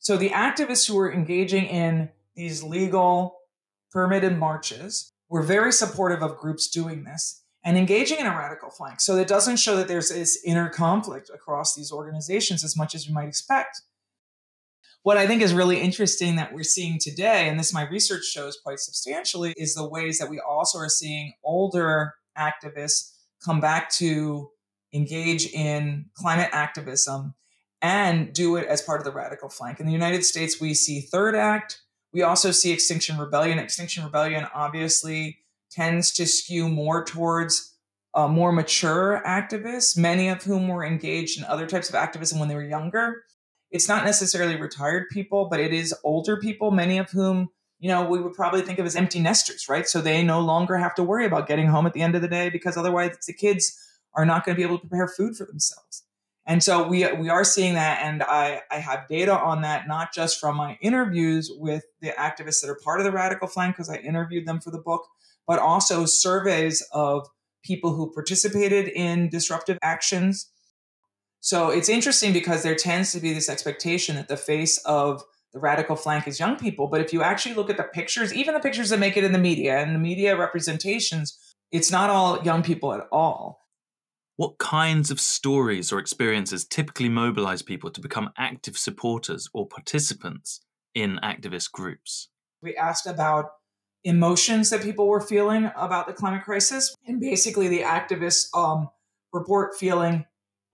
So 0.00 0.18
the 0.18 0.28
activists 0.28 0.86
who 0.86 0.96
were 0.96 1.10
engaging 1.10 1.64
in 1.64 2.10
these 2.36 2.62
legal 2.62 3.38
permitted 3.90 4.36
marches 4.36 5.14
were 5.30 5.40
very 5.40 5.72
supportive 5.72 6.22
of 6.22 6.36
groups 6.36 6.68
doing 6.68 7.04
this 7.04 7.42
and 7.64 7.78
engaging 7.78 8.18
in 8.18 8.26
a 8.26 8.36
radical 8.36 8.68
flank. 8.68 9.00
So 9.00 9.16
it 9.16 9.28
doesn't 9.28 9.56
show 9.56 9.76
that 9.76 9.88
there's 9.88 10.10
this 10.10 10.38
inner 10.44 10.68
conflict 10.68 11.30
across 11.32 11.74
these 11.74 11.90
organizations 11.90 12.62
as 12.62 12.76
much 12.76 12.94
as 12.94 13.08
you 13.08 13.14
might 13.14 13.28
expect. 13.28 13.80
What 15.04 15.16
I 15.16 15.26
think 15.26 15.40
is 15.40 15.54
really 15.54 15.80
interesting 15.80 16.36
that 16.36 16.52
we're 16.52 16.64
seeing 16.64 16.98
today, 17.00 17.48
and 17.48 17.58
this 17.58 17.72
my 17.72 17.88
research 17.88 18.26
shows 18.26 18.58
quite 18.62 18.80
substantially, 18.80 19.54
is 19.56 19.74
the 19.74 19.88
ways 19.88 20.18
that 20.18 20.28
we 20.28 20.38
also 20.38 20.76
are 20.80 20.90
seeing 20.90 21.32
older 21.42 22.12
activists 22.36 23.12
come 23.44 23.60
back 23.60 23.90
to 23.90 24.50
engage 24.92 25.46
in 25.46 26.06
climate 26.14 26.50
activism 26.52 27.34
and 27.82 28.32
do 28.32 28.56
it 28.56 28.66
as 28.66 28.82
part 28.82 29.00
of 29.00 29.04
the 29.04 29.12
radical 29.12 29.48
flank. 29.48 29.80
In 29.80 29.86
the 29.86 29.92
United 29.92 30.24
States, 30.24 30.60
we 30.60 30.74
see 30.74 31.00
Third 31.00 31.34
Act. 31.34 31.80
We 32.12 32.22
also 32.22 32.50
see 32.50 32.72
Extinction 32.72 33.18
Rebellion. 33.18 33.58
Extinction 33.58 34.04
Rebellion 34.04 34.46
obviously 34.54 35.38
tends 35.70 36.12
to 36.12 36.26
skew 36.26 36.68
more 36.68 37.04
towards 37.04 37.74
uh, 38.14 38.26
more 38.26 38.52
mature 38.52 39.22
activists, 39.24 39.96
many 39.96 40.28
of 40.28 40.42
whom 40.42 40.68
were 40.68 40.84
engaged 40.84 41.38
in 41.38 41.44
other 41.44 41.66
types 41.66 41.88
of 41.88 41.94
activism 41.94 42.38
when 42.38 42.48
they 42.48 42.56
were 42.56 42.62
younger. 42.62 43.22
It's 43.70 43.88
not 43.88 44.04
necessarily 44.04 44.56
retired 44.56 45.08
people, 45.10 45.48
but 45.48 45.60
it 45.60 45.72
is 45.72 45.94
older 46.02 46.36
people, 46.36 46.72
many 46.72 46.98
of 46.98 47.10
whom, 47.10 47.50
you 47.80 47.88
know, 47.88 48.06
we 48.08 48.20
would 48.20 48.34
probably 48.34 48.60
think 48.60 48.78
of 48.78 48.86
as 48.86 48.94
empty 48.94 49.18
nesters, 49.20 49.68
right? 49.68 49.88
So 49.88 50.00
they 50.00 50.22
no 50.22 50.40
longer 50.40 50.76
have 50.76 50.94
to 50.96 51.02
worry 51.02 51.24
about 51.24 51.48
getting 51.48 51.66
home 51.66 51.86
at 51.86 51.94
the 51.94 52.02
end 52.02 52.14
of 52.14 52.22
the 52.22 52.28
day 52.28 52.50
because 52.50 52.76
otherwise 52.76 53.16
the 53.26 53.32
kids 53.32 53.76
are 54.14 54.26
not 54.26 54.44
going 54.44 54.54
to 54.54 54.60
be 54.60 54.66
able 54.66 54.78
to 54.78 54.86
prepare 54.86 55.08
food 55.08 55.34
for 55.34 55.46
themselves. 55.46 56.04
And 56.46 56.62
so 56.62 56.86
we 56.86 57.10
we 57.12 57.28
are 57.28 57.44
seeing 57.44 57.74
that, 57.74 58.00
and 58.02 58.22
I 58.22 58.62
I 58.70 58.76
have 58.76 59.08
data 59.08 59.38
on 59.38 59.62
that 59.62 59.86
not 59.86 60.12
just 60.12 60.40
from 60.40 60.56
my 60.56 60.78
interviews 60.80 61.50
with 61.54 61.84
the 62.00 62.10
activists 62.18 62.60
that 62.60 62.70
are 62.70 62.80
part 62.82 63.00
of 63.00 63.04
the 63.04 63.12
radical 63.12 63.46
flank 63.46 63.76
because 63.76 63.90
I 63.90 63.96
interviewed 63.96 64.46
them 64.46 64.60
for 64.60 64.70
the 64.70 64.78
book, 64.78 65.06
but 65.46 65.58
also 65.58 66.06
surveys 66.06 66.82
of 66.92 67.28
people 67.62 67.94
who 67.94 68.10
participated 68.12 68.88
in 68.88 69.28
disruptive 69.28 69.78
actions. 69.82 70.50
So 71.40 71.70
it's 71.70 71.88
interesting 71.88 72.32
because 72.32 72.62
there 72.62 72.74
tends 72.74 73.12
to 73.12 73.20
be 73.20 73.32
this 73.32 73.48
expectation 73.48 74.16
that 74.16 74.28
the 74.28 74.36
face 74.36 74.78
of 74.84 75.22
the 75.52 75.58
radical 75.58 75.96
flank 75.96 76.28
is 76.28 76.38
young 76.38 76.56
people, 76.56 76.86
but 76.86 77.00
if 77.00 77.12
you 77.12 77.22
actually 77.22 77.54
look 77.54 77.70
at 77.70 77.76
the 77.76 77.82
pictures, 77.82 78.32
even 78.32 78.54
the 78.54 78.60
pictures 78.60 78.90
that 78.90 79.00
make 79.00 79.16
it 79.16 79.24
in 79.24 79.32
the 79.32 79.38
media 79.38 79.78
and 79.78 79.94
the 79.94 79.98
media 79.98 80.36
representations, 80.36 81.38
it's 81.72 81.90
not 81.90 82.10
all 82.10 82.42
young 82.42 82.62
people 82.62 82.92
at 82.92 83.06
all. 83.10 83.60
What 84.36 84.58
kinds 84.58 85.10
of 85.10 85.20
stories 85.20 85.92
or 85.92 85.98
experiences 85.98 86.64
typically 86.64 87.08
mobilize 87.08 87.62
people 87.62 87.90
to 87.90 88.00
become 88.00 88.30
active 88.38 88.78
supporters 88.78 89.50
or 89.52 89.66
participants 89.66 90.60
in 90.94 91.18
activist 91.22 91.72
groups? 91.72 92.28
We 92.62 92.76
asked 92.76 93.06
about 93.06 93.50
emotions 94.04 94.70
that 94.70 94.82
people 94.82 95.08
were 95.08 95.20
feeling 95.20 95.70
about 95.76 96.06
the 96.06 96.12
climate 96.12 96.44
crisis. 96.44 96.94
And 97.06 97.20
basically, 97.20 97.68
the 97.68 97.82
activists 97.82 98.46
um, 98.54 98.88
report 99.32 99.76
feeling 99.78 100.24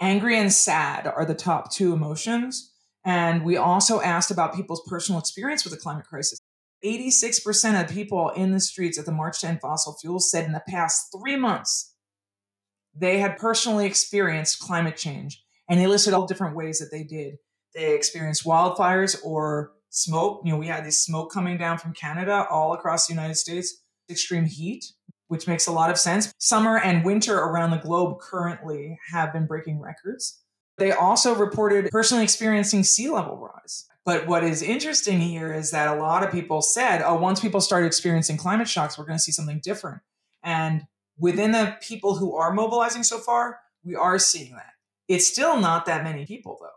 angry 0.00 0.38
and 0.38 0.52
sad 0.52 1.06
are 1.06 1.24
the 1.24 1.34
top 1.34 1.72
two 1.72 1.92
emotions. 1.92 2.72
And 3.06 3.44
we 3.44 3.56
also 3.56 4.00
asked 4.00 4.32
about 4.32 4.54
people's 4.54 4.82
personal 4.86 5.20
experience 5.20 5.64
with 5.64 5.72
the 5.72 5.80
climate 5.80 6.06
crisis. 6.06 6.40
86% 6.84 7.82
of 7.82 7.88
people 7.88 8.30
in 8.30 8.52
the 8.52 8.60
streets 8.60 8.98
at 8.98 9.06
the 9.06 9.12
March 9.12 9.40
to 9.40 9.46
End 9.46 9.60
Fossil 9.62 9.96
Fuels 10.00 10.30
said 10.30 10.44
in 10.44 10.52
the 10.52 10.62
past 10.68 11.14
three 11.16 11.36
months 11.36 11.94
they 12.98 13.18
had 13.18 13.38
personally 13.38 13.86
experienced 13.86 14.58
climate 14.58 14.96
change 14.96 15.42
and 15.68 15.78
they 15.78 15.86
listed 15.86 16.14
all 16.14 16.26
different 16.26 16.56
ways 16.56 16.78
that 16.78 16.90
they 16.90 17.04
did. 17.04 17.36
They 17.74 17.94
experienced 17.94 18.44
wildfires 18.44 19.16
or 19.24 19.72
smoke. 19.90 20.42
You 20.44 20.52
know, 20.52 20.58
we 20.58 20.66
had 20.66 20.84
this 20.84 21.04
smoke 21.04 21.32
coming 21.32 21.58
down 21.58 21.78
from 21.78 21.92
Canada 21.92 22.46
all 22.50 22.72
across 22.72 23.06
the 23.06 23.12
United 23.12 23.34
States, 23.34 23.82
extreme 24.10 24.46
heat, 24.46 24.84
which 25.28 25.46
makes 25.46 25.66
a 25.66 25.72
lot 25.72 25.90
of 25.90 25.98
sense. 25.98 26.32
Summer 26.38 26.78
and 26.78 27.04
winter 27.04 27.36
around 27.36 27.70
the 27.70 27.78
globe 27.78 28.18
currently 28.20 28.98
have 29.10 29.32
been 29.32 29.46
breaking 29.46 29.80
records. 29.80 30.42
They 30.78 30.92
also 30.92 31.34
reported 31.34 31.90
personally 31.90 32.24
experiencing 32.24 32.84
sea 32.84 33.08
level 33.08 33.36
rise. 33.38 33.86
But 34.04 34.26
what 34.28 34.44
is 34.44 34.62
interesting 34.62 35.20
here 35.20 35.52
is 35.52 35.72
that 35.72 35.88
a 35.88 36.00
lot 36.00 36.22
of 36.22 36.30
people 36.30 36.62
said, 36.62 37.02
oh, 37.02 37.16
once 37.16 37.40
people 37.40 37.60
start 37.60 37.84
experiencing 37.84 38.36
climate 38.36 38.68
shocks, 38.68 38.96
we're 38.96 39.04
going 39.04 39.18
to 39.18 39.22
see 39.22 39.32
something 39.32 39.60
different. 39.60 40.00
And 40.44 40.86
within 41.18 41.50
the 41.50 41.76
people 41.80 42.14
who 42.14 42.36
are 42.36 42.52
mobilizing 42.52 43.02
so 43.02 43.18
far, 43.18 43.58
we 43.82 43.96
are 43.96 44.18
seeing 44.18 44.52
that. 44.52 44.74
It's 45.08 45.26
still 45.26 45.58
not 45.60 45.86
that 45.86 46.04
many 46.04 46.24
people 46.24 46.56
though. 46.60 46.68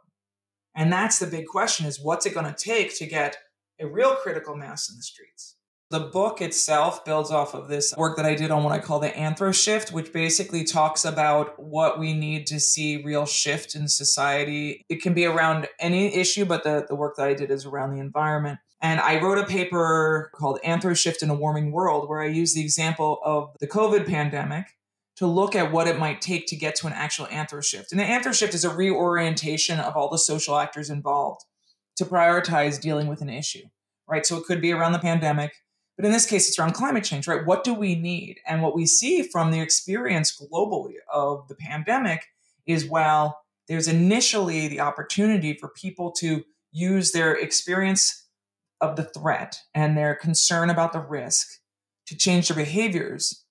And 0.75 0.91
that's 0.91 1.19
the 1.19 1.27
big 1.27 1.47
question 1.47 1.85
is 1.85 1.99
what's 1.99 2.25
it 2.25 2.33
going 2.33 2.51
to 2.51 2.53
take 2.53 2.97
to 2.97 3.05
get 3.05 3.37
a 3.79 3.87
real 3.87 4.15
critical 4.15 4.55
mass 4.55 4.89
in 4.89 4.97
the 4.97 5.03
streets? 5.03 5.55
The 5.91 5.99
book 5.99 6.39
itself 6.39 7.03
builds 7.03 7.31
off 7.31 7.55
of 7.55 7.67
this 7.67 7.95
work 7.97 8.15
that 8.17 8.25
I 8.25 8.35
did 8.35 8.51
on 8.51 8.63
what 8.63 8.73
I 8.73 8.77
call 8.77 8.99
the 8.99 9.09
anthro 9.09 9.51
shift, 9.51 9.91
which 9.91 10.13
basically 10.13 10.63
talks 10.63 11.03
about 11.03 11.57
what 11.57 11.97
we 11.97 12.13
need 12.13 12.45
to 12.47 12.59
see 12.59 13.01
real 13.01 13.25
shift 13.25 13.73
in 13.73 13.87
society. 13.87 14.85
It 14.87 15.01
can 15.01 15.15
be 15.15 15.25
around 15.25 15.67
any 15.79 16.13
issue, 16.13 16.45
but 16.45 16.63
the, 16.63 16.85
the 16.87 16.93
work 16.95 17.15
that 17.15 17.27
I 17.27 17.33
did 17.33 17.49
is 17.49 17.65
around 17.65 17.95
the 17.95 18.01
environment. 18.01 18.59
And 18.79 18.99
I 18.99 19.19
wrote 19.19 19.39
a 19.39 19.47
paper 19.47 20.29
called 20.35 20.59
Anthro 20.63 20.95
Shift 20.95 21.23
in 21.23 21.31
a 21.31 21.33
Warming 21.33 21.71
World, 21.71 22.07
where 22.07 22.21
I 22.21 22.27
use 22.27 22.53
the 22.53 22.61
example 22.61 23.19
of 23.25 23.55
the 23.59 23.67
COVID 23.67 24.05
pandemic 24.05 24.67
to 25.15 25.25
look 25.25 25.55
at 25.55 25.71
what 25.71 25.87
it 25.87 25.97
might 25.97 26.21
take 26.21 26.45
to 26.47 26.55
get 26.55 26.75
to 26.75 26.87
an 26.87 26.93
actual 26.93 27.25
anthro 27.25 27.65
shift. 27.65 27.91
And 27.91 27.99
the 27.99 28.05
anthro 28.05 28.33
shift 28.33 28.53
is 28.53 28.63
a 28.63 28.73
reorientation 28.73 29.79
of 29.79 29.97
all 29.97 30.09
the 30.09 30.19
social 30.19 30.55
actors 30.55 30.91
involved 30.91 31.41
to 31.97 32.05
prioritize 32.05 32.79
dealing 32.79 33.07
with 33.07 33.21
an 33.21 33.29
issue, 33.29 33.65
right? 34.07 34.23
So 34.23 34.37
it 34.37 34.45
could 34.45 34.61
be 34.61 34.71
around 34.71 34.91
the 34.91 34.99
pandemic, 34.99 35.51
but 35.99 36.05
in 36.05 36.13
this 36.13 36.25
case, 36.25 36.47
it's 36.47 36.57
around 36.57 36.71
climate 36.71 37.03
change, 37.03 37.27
right? 37.27 37.45
What 37.45 37.65
do 37.65 37.73
we 37.73 37.93
need? 37.93 38.39
And 38.47 38.61
what 38.61 38.73
we 38.73 38.85
see 38.85 39.21
from 39.21 39.51
the 39.51 39.59
experience 39.59 40.33
globally 40.33 40.93
of 41.13 41.45
the 41.49 41.55
pandemic 41.55 42.25
is 42.65 42.85
while 42.85 43.41
there's 43.67 43.89
initially 43.89 44.69
the 44.69 44.79
opportunity 44.79 45.53
for 45.53 45.67
people 45.67 46.13
to 46.13 46.45
use 46.71 47.11
their 47.11 47.33
experience 47.33 48.27
of 48.79 48.95
the 48.95 49.03
threat 49.03 49.59
and 49.75 49.97
their 49.97 50.15
concern 50.15 50.69
about 50.69 50.93
the 50.93 51.01
risk 51.01 51.59
to 52.07 52.15
change 52.15 52.47
their 52.47 52.55
behaviors, 52.55 53.43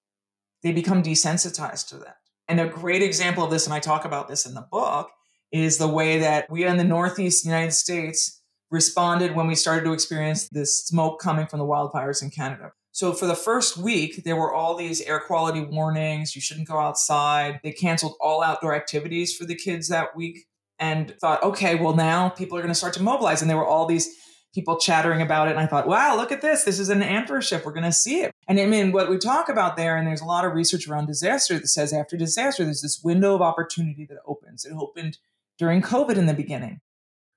they 0.62 0.72
become 0.72 1.02
desensitized 1.02 1.88
to 1.88 1.98
that. 1.98 2.16
And 2.48 2.60
a 2.60 2.66
great 2.66 3.02
example 3.02 3.44
of 3.44 3.50
this, 3.50 3.66
and 3.66 3.74
I 3.74 3.80
talk 3.80 4.06
about 4.06 4.26
this 4.26 4.46
in 4.46 4.54
the 4.54 4.66
book, 4.72 5.10
is 5.52 5.76
the 5.76 5.86
way 5.86 6.20
that 6.20 6.50
we 6.50 6.64
in 6.64 6.78
the 6.78 6.84
Northeast 6.84 7.44
United 7.44 7.72
States 7.72 8.37
responded 8.70 9.34
when 9.34 9.46
we 9.46 9.54
started 9.54 9.84
to 9.84 9.92
experience 9.92 10.48
this 10.50 10.84
smoke 10.84 11.20
coming 11.20 11.46
from 11.46 11.58
the 11.58 11.64
wildfires 11.64 12.22
in 12.22 12.30
Canada. 12.30 12.72
So 12.92 13.12
for 13.12 13.26
the 13.26 13.36
first 13.36 13.76
week, 13.76 14.24
there 14.24 14.36
were 14.36 14.52
all 14.52 14.76
these 14.76 15.00
air 15.02 15.20
quality 15.20 15.60
warnings. 15.60 16.34
You 16.34 16.40
shouldn't 16.40 16.68
go 16.68 16.78
outside. 16.78 17.60
They 17.62 17.72
canceled 17.72 18.14
all 18.20 18.42
outdoor 18.42 18.74
activities 18.74 19.36
for 19.36 19.44
the 19.44 19.54
kids 19.54 19.88
that 19.88 20.16
week 20.16 20.46
and 20.78 21.14
thought, 21.20 21.42
okay, 21.42 21.76
well, 21.76 21.94
now 21.94 22.28
people 22.28 22.58
are 22.58 22.60
going 22.60 22.72
to 22.72 22.74
start 22.74 22.94
to 22.94 23.02
mobilize. 23.02 23.40
And 23.40 23.50
there 23.50 23.56
were 23.56 23.66
all 23.66 23.86
these 23.86 24.08
people 24.54 24.78
chattering 24.78 25.22
about 25.22 25.48
it. 25.48 25.52
And 25.52 25.60
I 25.60 25.66
thought, 25.66 25.86
wow, 25.86 26.16
look 26.16 26.32
at 26.32 26.40
this. 26.40 26.64
This 26.64 26.78
is 26.78 26.88
an 26.88 27.00
anthro 27.00 27.42
shift. 27.42 27.64
We're 27.64 27.72
going 27.72 27.84
to 27.84 27.92
see 27.92 28.22
it. 28.22 28.32
And 28.48 28.58
I 28.58 28.66
mean, 28.66 28.92
what 28.92 29.10
we 29.10 29.18
talk 29.18 29.48
about 29.48 29.76
there, 29.76 29.96
and 29.96 30.06
there's 30.06 30.20
a 30.20 30.26
lot 30.26 30.44
of 30.44 30.54
research 30.54 30.88
around 30.88 31.06
disaster 31.06 31.58
that 31.58 31.68
says 31.68 31.92
after 31.92 32.16
disaster, 32.16 32.64
there's 32.64 32.82
this 32.82 33.00
window 33.04 33.34
of 33.34 33.42
opportunity 33.42 34.06
that 34.06 34.18
opens. 34.26 34.64
It 34.64 34.72
opened 34.76 35.18
during 35.58 35.82
COVID 35.82 36.16
in 36.16 36.26
the 36.26 36.34
beginning. 36.34 36.80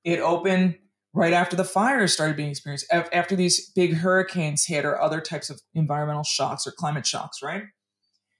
It 0.03 0.19
opened 0.19 0.77
right 1.13 1.33
after 1.33 1.55
the 1.55 1.63
fires 1.63 2.13
started 2.13 2.37
being 2.37 2.49
experienced, 2.49 2.85
after 2.91 3.35
these 3.35 3.69
big 3.71 3.95
hurricanes 3.95 4.65
hit 4.65 4.85
or 4.85 5.01
other 5.01 5.19
types 5.19 5.49
of 5.49 5.61
environmental 5.73 6.23
shocks 6.23 6.65
or 6.65 6.71
climate 6.71 7.05
shocks, 7.05 7.41
right? 7.43 7.63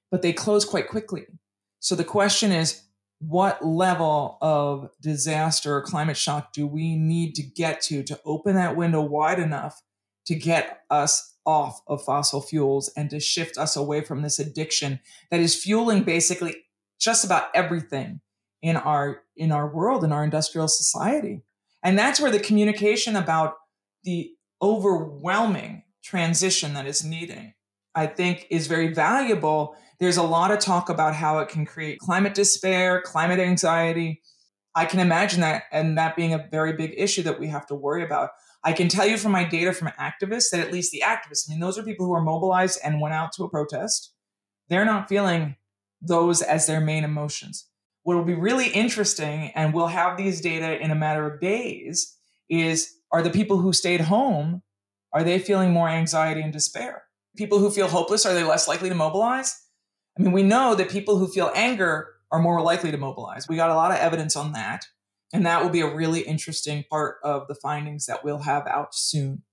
But 0.10 0.22
they 0.22 0.34
close 0.34 0.66
quite 0.66 0.88
quickly. 0.88 1.26
So 1.80 1.96
the 1.96 2.04
question 2.04 2.52
is, 2.52 2.84
what 3.20 3.64
level 3.64 4.38
of 4.42 4.90
disaster 5.00 5.76
or 5.76 5.82
climate 5.82 6.18
shock 6.18 6.54
do 6.54 6.66
we 6.66 6.96
need 6.96 7.36
to 7.36 7.44
get 7.44 7.82
to 7.82 8.04
to 8.04 8.20
open 8.26 8.56
that 8.56 8.76
window 8.76 9.02
wide 9.02 9.40
enough 9.40 9.80
to 10.26 10.34
get 10.34 10.82
us 10.90 11.36
off 11.46 11.82
of 11.88 12.04
fossil 12.04 12.42
fuels 12.42 12.92
and 12.96 13.10
to 13.10 13.20
shift 13.20 13.58
us 13.58 13.76
away 13.76 14.02
from 14.02 14.22
this 14.22 14.40
addiction 14.40 15.00
that 15.30 15.40
is 15.40 15.56
fueling 15.56 16.04
basically 16.04 16.56
just 17.00 17.24
about 17.24 17.50
everything 17.54 18.22
in 18.62 18.76
our 18.76 19.22
in 19.36 19.52
our 19.52 19.68
world 19.68 20.04
in 20.04 20.12
our 20.12 20.24
industrial 20.24 20.68
society 20.68 21.42
and 21.84 21.98
that's 21.98 22.20
where 22.20 22.32
the 22.32 22.40
communication 22.40 23.16
about 23.16 23.56
the 24.04 24.32
overwhelming 24.62 25.84
transition 26.04 26.74
that 26.74 26.86
is 26.86 27.04
needing 27.04 27.54
i 27.96 28.06
think 28.06 28.48
is 28.50 28.68
very 28.68 28.94
valuable 28.94 29.76
there's 30.02 30.18
a 30.18 30.24
lot 30.24 30.50
of 30.50 30.58
talk 30.58 30.90
about 30.90 31.14
how 31.14 31.38
it 31.40 31.48
can 31.48 31.64
create 31.64 32.00
climate 32.00 32.34
despair, 32.34 33.02
climate 33.02 33.40
anxiety. 33.40 34.20
I 34.74 34.86
can 34.86 35.00
imagine 35.00 35.42
that 35.42 35.66
and 35.72 35.96
that 35.96 36.16
being 36.16 36.34
a 36.34 36.48
very 36.50 36.74
big 36.74 36.96
issue 36.98 37.22
that 37.22 37.40
we 37.40 37.48
have 37.50 37.68
to 37.68 37.76
worry 37.76 38.04
about. 38.04 38.32
I 38.64 38.74
can 38.74 38.90
tell 38.90 39.06
you 39.06 39.16
from 39.16 39.32
my 39.32 39.44
data 39.44 39.74
from 39.74 39.90
activists 40.00 40.50
that 40.50 40.60
at 40.60 40.72
least 40.72 40.92
the 40.92 41.04
activists, 41.06 41.48
I 41.48 41.54
mean, 41.54 41.60
those 41.60 41.78
are 41.78 41.84
people 41.84 42.08
who 42.08 42.14
are 42.14 42.22
mobilized 42.22 42.80
and 42.84 43.00
went 43.00 43.14
out 43.14 43.32
to 43.34 43.44
a 43.44 43.50
protest. 43.50 44.12
They're 44.70 44.86
not 44.86 45.08
feeling 45.08 45.56
those 46.02 46.42
as 46.42 46.66
their 46.66 46.82
main 46.82 47.04
emotions. 47.04 47.68
What 48.04 48.18
will 48.18 48.24
be 48.24 48.34
really 48.34 48.70
interesting, 48.70 49.52
and 49.56 49.74
we'll 49.74 49.88
have 49.88 50.18
these 50.18 50.42
data 50.42 50.80
in 50.80 50.92
a 50.92 50.96
matter 50.96 51.32
of 51.32 51.40
days, 51.40 52.18
is 52.50 52.96
are 53.12 53.22
the 53.22 53.30
people 53.30 53.58
who 53.58 53.74
stayed 53.74 54.02
home, 54.02 54.62
are 55.14 55.24
they 55.24 55.40
feeling 55.40 55.72
more 55.72 55.90
anxiety 55.90 56.42
and 56.42 56.54
despair? 56.54 57.04
People 57.38 57.60
who 57.60 57.70
feel 57.70 57.88
hopeless, 57.88 58.26
are 58.26 58.34
they 58.34 58.44
less 58.44 58.68
likely 58.68 58.90
to 58.90 58.96
mobilize? 58.96 59.62
I 60.18 60.22
mean, 60.22 60.32
we 60.32 60.44
know 60.44 60.76
that 60.76 60.90
people 60.90 61.18
who 61.18 61.28
feel 61.28 61.52
anger 61.56 62.10
are 62.32 62.40
more 62.40 62.62
likely 62.62 62.92
to 62.92 62.98
mobilize. 62.98 63.48
We 63.48 63.56
got 63.56 63.70
a 63.70 63.76
lot 63.76 63.92
of 63.92 63.98
evidence 63.98 64.36
on 64.36 64.54
that. 64.54 64.86
And 65.34 65.46
that 65.46 65.64
will 65.64 65.70
be 65.70 65.82
a 65.82 65.96
really 65.96 66.22
interesting 66.22 66.84
part 66.90 67.18
of 67.24 67.48
the 67.48 67.56
findings 67.56 68.06
that 68.06 68.24
we'll 68.24 68.40
have 68.40 68.68
out 68.68 68.94
soon. 68.94 69.44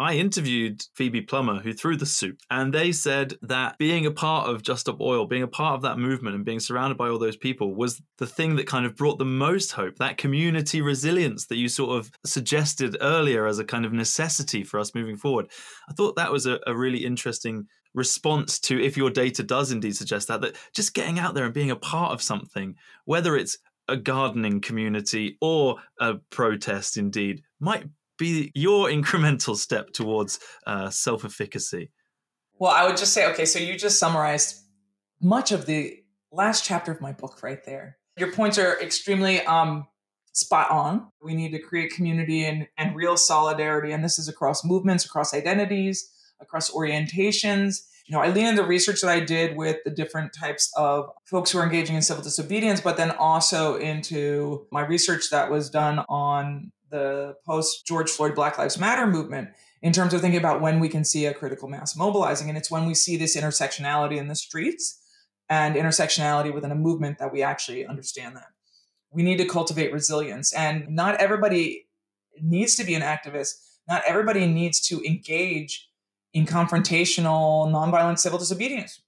I 0.00 0.14
interviewed 0.14 0.84
Phoebe 0.94 1.22
Plummer, 1.22 1.60
who 1.60 1.72
threw 1.72 1.96
the 1.96 2.06
soup, 2.06 2.38
and 2.48 2.72
they 2.72 2.92
said 2.92 3.34
that 3.42 3.78
being 3.78 4.06
a 4.06 4.12
part 4.12 4.48
of 4.48 4.62
Just 4.62 4.82
Stop 4.82 5.00
Oil, 5.00 5.26
being 5.26 5.42
a 5.42 5.48
part 5.48 5.74
of 5.74 5.82
that 5.82 5.98
movement, 5.98 6.36
and 6.36 6.44
being 6.44 6.60
surrounded 6.60 6.96
by 6.96 7.08
all 7.08 7.18
those 7.18 7.36
people 7.36 7.74
was 7.74 8.00
the 8.18 8.26
thing 8.26 8.54
that 8.56 8.68
kind 8.68 8.86
of 8.86 8.94
brought 8.94 9.18
the 9.18 9.24
most 9.24 9.72
hope. 9.72 9.96
That 9.96 10.16
community 10.16 10.80
resilience 10.80 11.46
that 11.46 11.56
you 11.56 11.68
sort 11.68 11.98
of 11.98 12.12
suggested 12.24 12.96
earlier 13.00 13.46
as 13.46 13.58
a 13.58 13.64
kind 13.64 13.84
of 13.84 13.92
necessity 13.92 14.62
for 14.62 14.78
us 14.78 14.94
moving 14.94 15.16
forward. 15.16 15.50
I 15.88 15.94
thought 15.94 16.14
that 16.14 16.30
was 16.30 16.46
a, 16.46 16.60
a 16.64 16.76
really 16.76 17.04
interesting 17.04 17.66
response 17.92 18.60
to 18.60 18.80
if 18.80 18.96
your 18.96 19.10
data 19.10 19.42
does 19.42 19.72
indeed 19.72 19.96
suggest 19.96 20.28
that, 20.28 20.40
that 20.42 20.54
just 20.74 20.94
getting 20.94 21.18
out 21.18 21.34
there 21.34 21.44
and 21.44 21.54
being 21.54 21.72
a 21.72 21.76
part 21.76 22.12
of 22.12 22.22
something, 22.22 22.76
whether 23.04 23.36
it's 23.36 23.58
a 23.88 23.96
gardening 23.96 24.60
community 24.60 25.36
or 25.40 25.76
a 25.98 26.14
protest 26.30 26.96
indeed, 26.96 27.42
might 27.58 27.84
be 28.18 28.52
your 28.54 28.88
incremental 28.88 29.56
step 29.56 29.92
towards 29.92 30.38
uh, 30.66 30.90
self 30.90 31.24
efficacy? 31.24 31.90
Well, 32.58 32.72
I 32.72 32.86
would 32.86 32.96
just 32.96 33.12
say, 33.12 33.26
okay, 33.30 33.44
so 33.44 33.58
you 33.58 33.78
just 33.78 33.98
summarized 33.98 34.62
much 35.20 35.52
of 35.52 35.66
the 35.66 36.02
last 36.32 36.64
chapter 36.64 36.92
of 36.92 37.00
my 37.00 37.12
book 37.12 37.42
right 37.42 37.64
there. 37.64 37.98
Your 38.16 38.32
points 38.32 38.58
are 38.58 38.80
extremely 38.80 39.40
um, 39.42 39.86
spot 40.32 40.70
on. 40.70 41.10
We 41.22 41.34
need 41.34 41.52
to 41.52 41.58
create 41.58 41.92
community 41.92 42.44
and, 42.44 42.66
and 42.76 42.94
real 42.96 43.16
solidarity. 43.16 43.92
And 43.92 44.02
this 44.02 44.18
is 44.18 44.28
across 44.28 44.64
movements, 44.64 45.04
across 45.04 45.32
identities, 45.34 46.10
across 46.40 46.70
orientations. 46.70 47.82
You 48.06 48.16
know, 48.16 48.22
I 48.22 48.30
lean 48.30 48.46
into 48.46 48.64
research 48.64 49.02
that 49.02 49.10
I 49.10 49.20
did 49.20 49.56
with 49.56 49.76
the 49.84 49.90
different 49.90 50.32
types 50.32 50.72
of 50.76 51.10
folks 51.26 51.50
who 51.50 51.58
are 51.58 51.64
engaging 51.64 51.94
in 51.94 52.02
civil 52.02 52.22
disobedience, 52.22 52.80
but 52.80 52.96
then 52.96 53.10
also 53.10 53.76
into 53.76 54.66
my 54.72 54.84
research 54.84 55.30
that 55.30 55.50
was 55.50 55.68
done 55.70 56.00
on 56.08 56.72
the 56.90 57.36
post 57.46 57.86
George 57.86 58.10
Floyd 58.10 58.34
Black 58.34 58.58
Lives 58.58 58.78
Matter 58.78 59.06
movement 59.06 59.50
in 59.82 59.92
terms 59.92 60.12
of 60.14 60.20
thinking 60.20 60.40
about 60.40 60.60
when 60.60 60.80
we 60.80 60.88
can 60.88 61.04
see 61.04 61.26
a 61.26 61.34
critical 61.34 61.68
mass 61.68 61.96
mobilizing. 61.96 62.48
And 62.48 62.58
it's 62.58 62.70
when 62.70 62.86
we 62.86 62.94
see 62.94 63.16
this 63.16 63.36
intersectionality 63.36 64.16
in 64.16 64.28
the 64.28 64.34
streets 64.34 65.00
and 65.48 65.76
intersectionality 65.76 66.52
within 66.52 66.72
a 66.72 66.76
movement 66.76 67.18
that 67.18 67.32
we 67.32 67.42
actually 67.42 67.86
understand 67.86 68.36
that. 68.36 68.48
We 69.10 69.22
need 69.22 69.38
to 69.38 69.46
cultivate 69.46 69.92
resilience. 69.92 70.52
And 70.52 70.88
not 70.90 71.16
everybody 71.16 71.86
needs 72.40 72.76
to 72.76 72.84
be 72.84 72.94
an 72.94 73.02
activist, 73.02 73.54
not 73.88 74.02
everybody 74.06 74.46
needs 74.46 74.80
to 74.88 75.02
engage 75.02 75.88
in 76.34 76.44
confrontational, 76.44 77.68
nonviolent 77.68 78.18
civil 78.18 78.38
disobedience. 78.38 79.00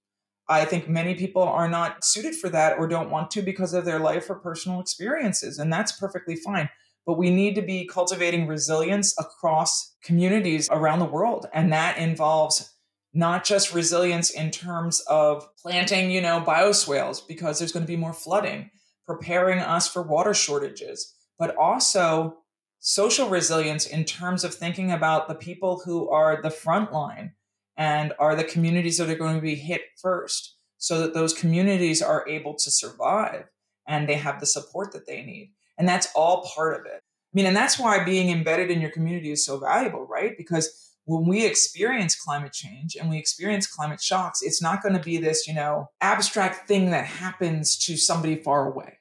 I 0.49 0.65
think 0.65 0.89
many 0.89 1.15
people 1.15 1.43
are 1.43 1.69
not 1.69 2.05
suited 2.05 2.35
for 2.35 2.49
that 2.49 2.79
or 2.79 2.89
don't 2.89 3.11
want 3.11 3.31
to 3.33 3.43
because 3.43 3.73
of 3.73 3.85
their 3.85 4.01
life 4.01 4.29
or 4.29 4.35
personal 4.35 4.81
experiences. 4.81 5.59
And 5.59 5.73
that's 5.73 5.93
perfectly 5.93 6.35
fine 6.35 6.71
but 7.07 7.19
we 7.19 7.31
need 7.31 7.55
to 7.55 7.63
be 7.63 7.87
cultivating 7.87 8.47
resilience 8.47 9.15
across 9.19 9.95
communities 10.05 10.69
around 10.71 10.99
the 10.99 11.05
world. 11.05 11.47
And 11.53 11.73
that 11.73 11.99
involves 11.99 12.73
not 13.13 13.45
just 13.45 13.75
resilience 13.75 14.31
in 14.31 14.51
terms 14.51 15.01
of 15.09 15.49
planting, 15.61 16.11
you 16.11 16.21
know, 16.21 16.41
bioswales 16.41 17.27
because 17.27 17.59
there's 17.59 17.73
going 17.73 17.85
to 17.85 17.91
be 17.91 17.97
more 17.97 18.13
flooding, 18.13 18.71
preparing 19.07 19.59
us 19.59 19.89
for 19.89 20.03
water 20.03 20.35
shortages, 20.35 21.15
but 21.39 21.57
also 21.57 22.39
social 22.79 23.29
resilience 23.29 23.87
in 23.87 24.05
terms 24.05 24.45
of 24.45 24.55
thinking 24.55 24.93
about 24.93 25.29
the 25.29 25.35
people 25.35 25.83
who 25.85 26.09
are 26.09 26.41
the 26.41 26.51
front 26.51 26.93
line 26.93 27.33
and 27.77 28.13
are 28.19 28.37
the 28.37 28.45
communities 28.45 28.99
that 28.99 29.11
are 29.11 29.17
going 29.17 29.35
to 29.35 29.41
be 29.41 29.55
hit 29.55 29.83
first 30.01 30.57
so 30.79 30.99
that 31.01 31.15
those 31.15 31.35
communities 31.35 32.01
are 32.01 32.27
able 32.29 32.55
to 32.55 32.71
survive 32.71 33.45
and 33.87 34.09
they 34.09 34.15
have 34.15 34.41
the 34.41 34.47
support 34.47 34.93
that 34.93 35.07
they 35.07 35.23
need. 35.23 35.53
And 35.81 35.89
that's 35.89 36.09
all 36.15 36.47
part 36.55 36.79
of 36.79 36.85
it. 36.85 37.01
I 37.01 37.33
mean, 37.33 37.47
and 37.47 37.57
that's 37.57 37.79
why 37.79 38.05
being 38.05 38.29
embedded 38.29 38.71
in 38.71 38.83
your 38.83 38.91
community 38.91 39.31
is 39.31 39.47
so 39.47 39.59
valuable, 39.59 40.05
right? 40.05 40.37
Because 40.37 40.95
when 41.07 41.27
we 41.27 41.47
experience 41.47 42.15
climate 42.15 42.53
change 42.53 42.97
and 42.97 43.09
we 43.09 43.17
experience 43.17 43.67
climate 43.67 44.03
shocks, 44.03 44.43
it's 44.43 44.61
not 44.61 44.83
going 44.83 44.95
to 44.95 45.03
be 45.03 45.17
this, 45.17 45.49
you 45.49 45.55
know, 45.55 45.89
abstract 46.03 46.69
thing 46.69 46.91
that 46.91 47.07
happens 47.07 47.79
to 47.87 47.97
somebody 47.97 48.37
far 48.37 48.71
away. 48.71 48.99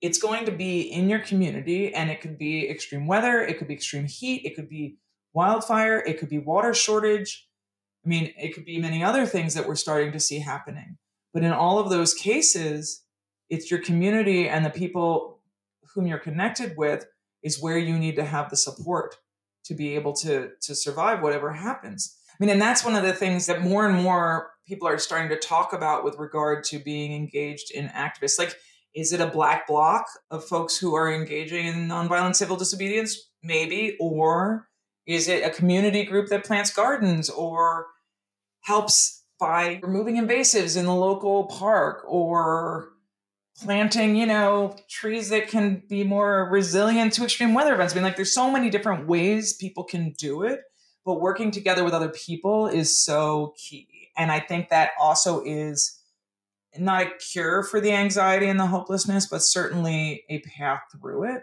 It's 0.00 0.18
going 0.18 0.44
to 0.44 0.52
be 0.52 0.82
in 0.82 1.08
your 1.08 1.18
community 1.18 1.92
and 1.92 2.08
it 2.08 2.20
could 2.20 2.38
be 2.38 2.70
extreme 2.70 3.08
weather, 3.08 3.42
it 3.42 3.58
could 3.58 3.68
be 3.68 3.74
extreme 3.74 4.06
heat, 4.06 4.42
it 4.44 4.54
could 4.54 4.68
be 4.68 4.98
wildfire, 5.32 5.98
it 5.98 6.20
could 6.20 6.28
be 6.28 6.38
water 6.38 6.72
shortage. 6.72 7.48
I 8.06 8.08
mean, 8.08 8.32
it 8.38 8.54
could 8.54 8.64
be 8.64 8.78
many 8.78 9.02
other 9.02 9.26
things 9.26 9.54
that 9.54 9.66
we're 9.66 9.74
starting 9.74 10.12
to 10.12 10.20
see 10.20 10.38
happening. 10.38 10.98
But 11.34 11.42
in 11.42 11.52
all 11.52 11.80
of 11.80 11.90
those 11.90 12.14
cases, 12.14 13.02
it's 13.50 13.72
your 13.72 13.80
community 13.80 14.48
and 14.48 14.64
the 14.64 14.70
people 14.70 15.41
whom 15.94 16.06
you're 16.06 16.18
connected 16.18 16.74
with 16.76 17.06
is 17.42 17.60
where 17.60 17.78
you 17.78 17.98
need 17.98 18.16
to 18.16 18.24
have 18.24 18.50
the 18.50 18.56
support 18.56 19.16
to 19.64 19.74
be 19.74 19.94
able 19.94 20.12
to 20.12 20.50
to 20.60 20.74
survive 20.74 21.22
whatever 21.22 21.52
happens. 21.52 22.16
I 22.30 22.34
mean, 22.40 22.50
and 22.50 22.62
that's 22.62 22.84
one 22.84 22.96
of 22.96 23.02
the 23.02 23.12
things 23.12 23.46
that 23.46 23.62
more 23.62 23.86
and 23.86 24.02
more 24.02 24.50
people 24.66 24.88
are 24.88 24.98
starting 24.98 25.28
to 25.28 25.38
talk 25.38 25.72
about 25.72 26.04
with 26.04 26.18
regard 26.18 26.64
to 26.64 26.78
being 26.78 27.12
engaged 27.12 27.70
in 27.72 27.88
activists. 27.88 28.38
Like, 28.38 28.56
is 28.94 29.12
it 29.12 29.20
a 29.20 29.26
black 29.26 29.66
bloc 29.66 30.06
of 30.30 30.44
folks 30.44 30.76
who 30.78 30.94
are 30.94 31.12
engaging 31.12 31.66
in 31.66 31.88
nonviolent 31.88 32.36
civil 32.36 32.56
disobedience? 32.56 33.30
Maybe. 33.42 33.96
Or 34.00 34.68
is 35.06 35.28
it 35.28 35.44
a 35.44 35.50
community 35.50 36.04
group 36.04 36.28
that 36.28 36.44
plants 36.44 36.72
gardens 36.72 37.28
or 37.28 37.86
helps 38.62 39.24
by 39.40 39.80
removing 39.82 40.16
invasives 40.16 40.76
in 40.76 40.86
the 40.86 40.94
local 40.94 41.46
park 41.46 42.04
or 42.06 42.90
planting, 43.62 44.16
you 44.16 44.26
know, 44.26 44.76
trees 44.88 45.28
that 45.30 45.48
can 45.48 45.82
be 45.88 46.04
more 46.04 46.48
resilient 46.50 47.12
to 47.14 47.24
extreme 47.24 47.54
weather 47.54 47.74
events. 47.74 47.94
I 47.94 47.96
mean, 47.96 48.04
like 48.04 48.16
there's 48.16 48.34
so 48.34 48.50
many 48.50 48.70
different 48.70 49.06
ways 49.06 49.54
people 49.54 49.84
can 49.84 50.12
do 50.18 50.42
it, 50.42 50.60
but 51.04 51.20
working 51.20 51.50
together 51.50 51.84
with 51.84 51.94
other 51.94 52.08
people 52.08 52.66
is 52.66 52.98
so 52.98 53.54
key. 53.56 54.10
And 54.16 54.30
I 54.30 54.40
think 54.40 54.68
that 54.68 54.90
also 55.00 55.42
is 55.44 55.98
not 56.78 57.02
a 57.02 57.10
cure 57.18 57.62
for 57.62 57.80
the 57.80 57.92
anxiety 57.92 58.46
and 58.46 58.58
the 58.58 58.66
hopelessness, 58.66 59.26
but 59.26 59.42
certainly 59.42 60.24
a 60.28 60.40
path 60.40 60.82
through 60.92 61.34
it 61.34 61.42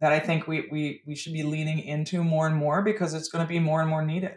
that 0.00 0.12
I 0.12 0.20
think 0.20 0.46
we 0.46 0.68
we 0.70 1.02
we 1.06 1.14
should 1.14 1.32
be 1.32 1.42
leaning 1.42 1.78
into 1.78 2.22
more 2.22 2.46
and 2.46 2.56
more 2.56 2.82
because 2.82 3.14
it's 3.14 3.28
going 3.28 3.44
to 3.44 3.48
be 3.48 3.58
more 3.58 3.80
and 3.80 3.88
more 3.88 4.04
needed. 4.04 4.36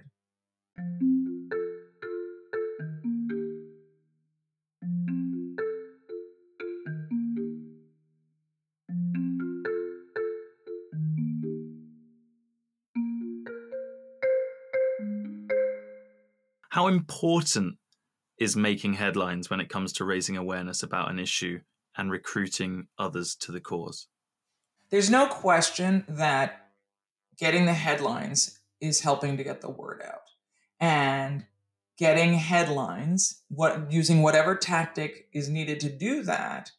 How 16.79 16.87
important 16.87 17.75
is 18.39 18.55
making 18.55 18.93
headlines 18.93 19.49
when 19.49 19.59
it 19.59 19.67
comes 19.67 19.91
to 19.91 20.05
raising 20.05 20.37
awareness 20.37 20.81
about 20.81 21.11
an 21.11 21.19
issue 21.19 21.59
and 21.97 22.09
recruiting 22.09 22.87
others 22.97 23.35
to 23.41 23.51
the 23.51 23.59
cause? 23.59 24.07
There's 24.89 25.09
no 25.09 25.27
question 25.27 26.05
that 26.07 26.69
getting 27.37 27.65
the 27.65 27.73
headlines 27.73 28.61
is 28.79 29.01
helping 29.01 29.35
to 29.35 29.43
get 29.43 29.59
the 29.59 29.69
word 29.69 30.01
out. 30.07 30.21
And 30.79 31.45
getting 31.97 32.35
headlines, 32.35 33.41
what 33.49 33.91
using 33.91 34.21
whatever 34.21 34.55
tactic 34.55 35.27
is 35.33 35.49
needed 35.49 35.81
to 35.81 35.89
do 35.89 36.23
that 36.23 36.71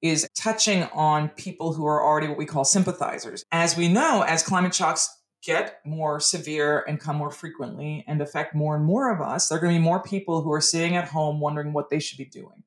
is 0.00 0.28
touching 0.36 0.84
on 0.94 1.28
people 1.30 1.72
who 1.72 1.84
are 1.86 2.00
already 2.00 2.28
what 2.28 2.38
we 2.38 2.46
call 2.46 2.64
sympathizers. 2.64 3.44
As 3.50 3.76
we 3.76 3.88
know, 3.88 4.22
as 4.22 4.44
climate 4.44 4.76
shocks 4.76 5.19
get 5.42 5.80
more 5.84 6.20
severe 6.20 6.84
and 6.86 7.00
come 7.00 7.16
more 7.16 7.30
frequently 7.30 8.04
and 8.06 8.20
affect 8.20 8.54
more 8.54 8.76
and 8.76 8.84
more 8.84 9.12
of 9.12 9.20
us, 9.20 9.48
there 9.48 9.58
are 9.58 9.60
going 9.60 9.74
to 9.74 9.78
be 9.78 9.84
more 9.84 10.02
people 10.02 10.42
who 10.42 10.52
are 10.52 10.60
sitting 10.60 10.96
at 10.96 11.08
home 11.08 11.40
wondering 11.40 11.72
what 11.72 11.90
they 11.90 11.98
should 11.98 12.18
be 12.18 12.24
doing. 12.24 12.64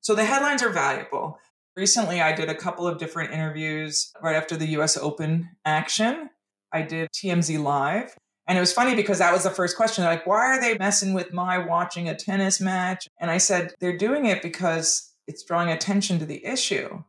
So 0.00 0.14
the 0.14 0.24
headlines 0.24 0.62
are 0.62 0.70
valuable. 0.70 1.38
Recently, 1.76 2.20
I 2.20 2.32
did 2.32 2.48
a 2.48 2.54
couple 2.54 2.86
of 2.86 2.98
different 2.98 3.32
interviews 3.32 4.12
right 4.22 4.36
after 4.36 4.56
the 4.56 4.68
US 4.78 4.96
Open 4.96 5.50
action. 5.64 6.30
I 6.72 6.82
did 6.82 7.10
TMZ 7.12 7.62
Live. 7.62 8.16
And 8.46 8.58
it 8.58 8.60
was 8.60 8.72
funny 8.72 8.94
because 8.94 9.18
that 9.18 9.32
was 9.32 9.44
the 9.44 9.50
first 9.50 9.76
question. 9.76 10.04
like, 10.04 10.26
why 10.26 10.44
are 10.44 10.60
they 10.60 10.76
messing 10.76 11.14
with 11.14 11.32
my 11.32 11.58
watching 11.58 12.08
a 12.08 12.14
tennis 12.14 12.60
match? 12.60 13.08
And 13.18 13.30
I 13.30 13.38
said, 13.38 13.74
they're 13.80 13.96
doing 13.96 14.26
it 14.26 14.42
because 14.42 15.14
it's 15.26 15.42
drawing 15.42 15.70
attention 15.70 16.18
to 16.18 16.26
the 16.26 16.44
issue. 16.44 17.02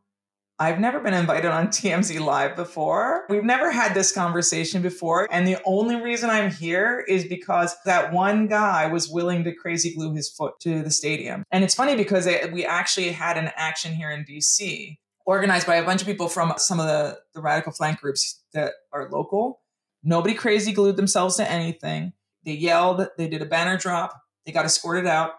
I've 0.58 0.80
never 0.80 1.02
been 1.02 1.14
invited 1.14 1.52
on 1.52 1.68
TMZ 1.70 2.20
Live 2.20 2.56
before. 2.56 3.26
We've 3.30 3.44
never 3.44 3.72
had 3.72 3.94
this 3.94 4.14
conversation 4.14 4.82
before. 4.82 5.28
And 5.30 5.46
the 5.46 5.58
only 5.66 6.02
reason 6.02 6.30
I'm 6.30 6.50
here 6.50 7.04
is 7.08 7.26
because 7.26 7.76
that 7.86 8.14
one 8.14 8.48
guy 8.48 8.88
was 8.88 9.10
willing 9.10 9.44
to 9.44 9.54
crazy 9.54 9.94
glue 9.94 10.14
his 10.14 10.30
foot 10.30 10.60
to 10.62 10.82
the 10.82 10.92
stadium. 10.92 11.44
And 11.52 11.64
it's 11.64 11.76
funny 11.76 11.96
because 11.96 12.26
it, 12.26 12.54
we 12.54 12.66
actually 12.66 13.12
had 13.12 13.38
an 13.38 13.52
action 13.56 13.94
here 13.94 14.10
in 14.12 14.24
DC 14.24 14.98
organized 15.26 15.68
by 15.68 15.76
a 15.76 15.86
bunch 15.86 16.02
of 16.02 16.08
people 16.08 16.30
from 16.30 16.54
some 16.58 16.80
of 16.80 16.86
the, 16.86 17.20
the 17.34 17.42
radical 17.42 17.74
flank 17.74 18.00
groups 18.00 18.42
that 18.54 18.74
are 18.94 19.10
local. 19.10 19.62
Nobody 20.04 20.36
crazy 20.36 20.72
glued 20.72 20.96
themselves 20.96 21.36
to 21.38 21.52
anything. 21.52 22.14
They 22.46 22.54
yelled, 22.54 23.08
they 23.18 23.28
did 23.28 23.42
a 23.42 23.46
banner 23.46 23.76
drop, 23.76 24.22
they 24.46 24.52
got 24.52 24.66
escorted 24.66 25.08
out. 25.08 25.32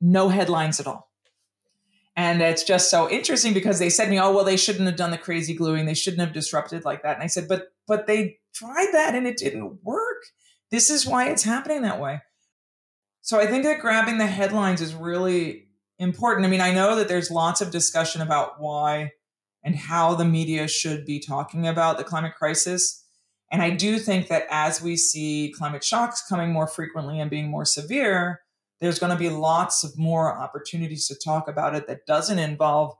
No 0.00 0.28
headlines 0.30 0.80
at 0.80 0.86
all 0.86 1.07
and 2.18 2.42
it's 2.42 2.64
just 2.64 2.90
so 2.90 3.08
interesting 3.08 3.54
because 3.54 3.78
they 3.78 3.88
said 3.88 4.06
to 4.06 4.10
me, 4.10 4.18
oh, 4.18 4.34
well, 4.34 4.44
they 4.44 4.56
shouldn't 4.56 4.86
have 4.86 4.96
done 4.96 5.12
the 5.12 5.18
crazy 5.18 5.54
gluing. 5.54 5.86
They 5.86 5.94
shouldn't 5.94 6.20
have 6.20 6.32
disrupted 6.32 6.84
like 6.84 7.04
that. 7.04 7.14
And 7.14 7.22
I 7.22 7.28
said, 7.28 7.46
but, 7.46 7.68
but 7.86 8.08
they 8.08 8.38
tried 8.52 8.88
that 8.92 9.14
and 9.14 9.24
it 9.24 9.36
didn't 9.36 9.84
work. 9.84 10.24
This 10.72 10.90
is 10.90 11.06
why 11.06 11.28
it's 11.28 11.44
happening 11.44 11.82
that 11.82 12.00
way. 12.00 12.20
So 13.20 13.38
I 13.38 13.46
think 13.46 13.62
that 13.62 13.78
grabbing 13.78 14.18
the 14.18 14.26
headlines 14.26 14.80
is 14.80 14.96
really 14.96 15.68
important. 16.00 16.44
I 16.44 16.50
mean, 16.50 16.60
I 16.60 16.74
know 16.74 16.96
that 16.96 17.06
there's 17.06 17.30
lots 17.30 17.60
of 17.60 17.70
discussion 17.70 18.20
about 18.20 18.60
why 18.60 19.12
and 19.62 19.76
how 19.76 20.16
the 20.16 20.24
media 20.24 20.66
should 20.66 21.04
be 21.04 21.20
talking 21.20 21.68
about 21.68 21.98
the 21.98 22.04
climate 22.04 22.34
crisis. 22.36 23.04
And 23.52 23.62
I 23.62 23.70
do 23.70 23.96
think 23.96 24.26
that 24.26 24.48
as 24.50 24.82
we 24.82 24.96
see 24.96 25.54
climate 25.56 25.84
shocks 25.84 26.26
coming 26.28 26.50
more 26.52 26.66
frequently 26.66 27.20
and 27.20 27.30
being 27.30 27.48
more 27.48 27.64
severe, 27.64 28.40
there's 28.80 28.98
going 28.98 29.12
to 29.12 29.18
be 29.18 29.30
lots 29.30 29.84
of 29.84 29.98
more 29.98 30.36
opportunities 30.36 31.08
to 31.08 31.14
talk 31.14 31.48
about 31.48 31.74
it 31.74 31.86
that 31.86 32.06
doesn't 32.06 32.38
involve 32.38 32.94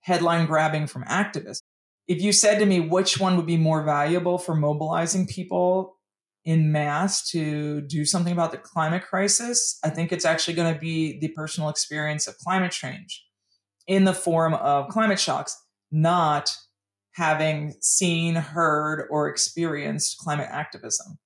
headline 0.00 0.46
grabbing 0.46 0.86
from 0.86 1.04
activists. 1.04 1.62
If 2.06 2.22
you 2.22 2.32
said 2.32 2.58
to 2.60 2.66
me 2.66 2.80
which 2.80 3.18
one 3.18 3.36
would 3.36 3.46
be 3.46 3.56
more 3.56 3.82
valuable 3.82 4.38
for 4.38 4.54
mobilizing 4.54 5.26
people 5.26 5.96
in 6.44 6.70
mass 6.70 7.28
to 7.30 7.80
do 7.80 8.04
something 8.04 8.32
about 8.32 8.52
the 8.52 8.58
climate 8.58 9.02
crisis, 9.04 9.80
I 9.82 9.90
think 9.90 10.12
it's 10.12 10.24
actually 10.24 10.54
going 10.54 10.72
to 10.72 10.78
be 10.78 11.18
the 11.18 11.28
personal 11.28 11.68
experience 11.68 12.28
of 12.28 12.38
climate 12.38 12.70
change 12.70 13.24
in 13.88 14.04
the 14.04 14.14
form 14.14 14.54
of 14.54 14.88
climate 14.88 15.18
shocks, 15.18 15.60
not 15.90 16.56
having 17.14 17.74
seen, 17.80 18.36
heard, 18.36 19.08
or 19.10 19.28
experienced 19.28 20.18
climate 20.18 20.48
activism. 20.50 21.18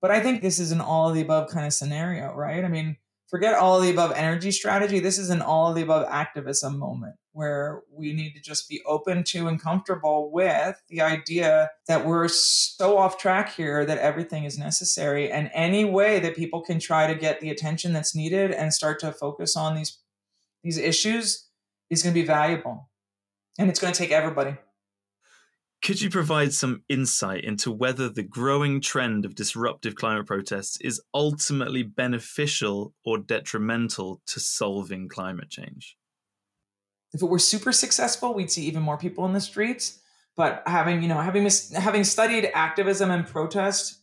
But 0.00 0.10
I 0.10 0.20
think 0.20 0.40
this 0.40 0.58
is 0.58 0.72
an 0.72 0.80
all 0.80 1.08
of 1.08 1.14
the 1.14 1.22
above 1.22 1.50
kind 1.50 1.66
of 1.66 1.72
scenario, 1.72 2.32
right? 2.34 2.64
I 2.64 2.68
mean, 2.68 2.96
forget 3.34 3.54
all 3.54 3.76
of 3.76 3.82
the 3.82 3.90
above 3.90 4.12
energy 4.12 4.52
strategy. 4.52 5.00
This 5.00 5.18
is 5.18 5.28
an 5.28 5.42
all 5.42 5.68
of 5.68 5.74
the 5.74 5.82
above 5.82 6.06
activism 6.08 6.78
moment 6.78 7.16
where 7.32 7.82
we 7.90 8.12
need 8.12 8.32
to 8.32 8.40
just 8.40 8.68
be 8.68 8.80
open 8.86 9.24
to 9.24 9.48
and 9.48 9.60
comfortable 9.60 10.30
with 10.30 10.80
the 10.88 11.00
idea 11.00 11.68
that 11.88 12.06
we're 12.06 12.28
so 12.28 12.96
off 12.96 13.18
track 13.18 13.52
here 13.52 13.84
that 13.84 13.98
everything 13.98 14.44
is 14.44 14.56
necessary. 14.56 15.32
And 15.32 15.50
any 15.52 15.84
way 15.84 16.20
that 16.20 16.36
people 16.36 16.60
can 16.60 16.78
try 16.78 17.12
to 17.12 17.18
get 17.18 17.40
the 17.40 17.50
attention 17.50 17.92
that's 17.92 18.14
needed 18.14 18.52
and 18.52 18.72
start 18.72 19.00
to 19.00 19.10
focus 19.10 19.56
on 19.56 19.74
these 19.74 19.98
these 20.62 20.78
issues 20.78 21.48
is 21.90 22.04
going 22.04 22.14
to 22.14 22.20
be 22.20 22.24
valuable. 22.24 22.88
And 23.58 23.68
it's 23.68 23.80
going 23.80 23.92
to 23.92 23.98
take 23.98 24.12
everybody. 24.12 24.56
Could 25.84 26.00
you 26.00 26.08
provide 26.08 26.54
some 26.54 26.82
insight 26.88 27.44
into 27.44 27.70
whether 27.70 28.08
the 28.08 28.22
growing 28.22 28.80
trend 28.80 29.26
of 29.26 29.34
disruptive 29.34 29.94
climate 29.96 30.24
protests 30.24 30.78
is 30.80 30.98
ultimately 31.12 31.82
beneficial 31.82 32.94
or 33.04 33.18
detrimental 33.18 34.22
to 34.28 34.40
solving 34.40 35.10
climate 35.10 35.50
change? 35.50 35.98
If 37.12 37.20
it 37.20 37.26
were 37.26 37.38
super 37.38 37.70
successful, 37.70 38.32
we'd 38.32 38.50
see 38.50 38.64
even 38.64 38.82
more 38.82 38.96
people 38.96 39.26
in 39.26 39.34
the 39.34 39.42
streets. 39.42 40.00
But 40.38 40.62
having, 40.66 41.02
you 41.02 41.08
know, 41.08 41.20
having 41.20 41.46
having 41.74 42.02
studied 42.02 42.50
activism 42.54 43.10
and 43.10 43.26
protest 43.26 44.00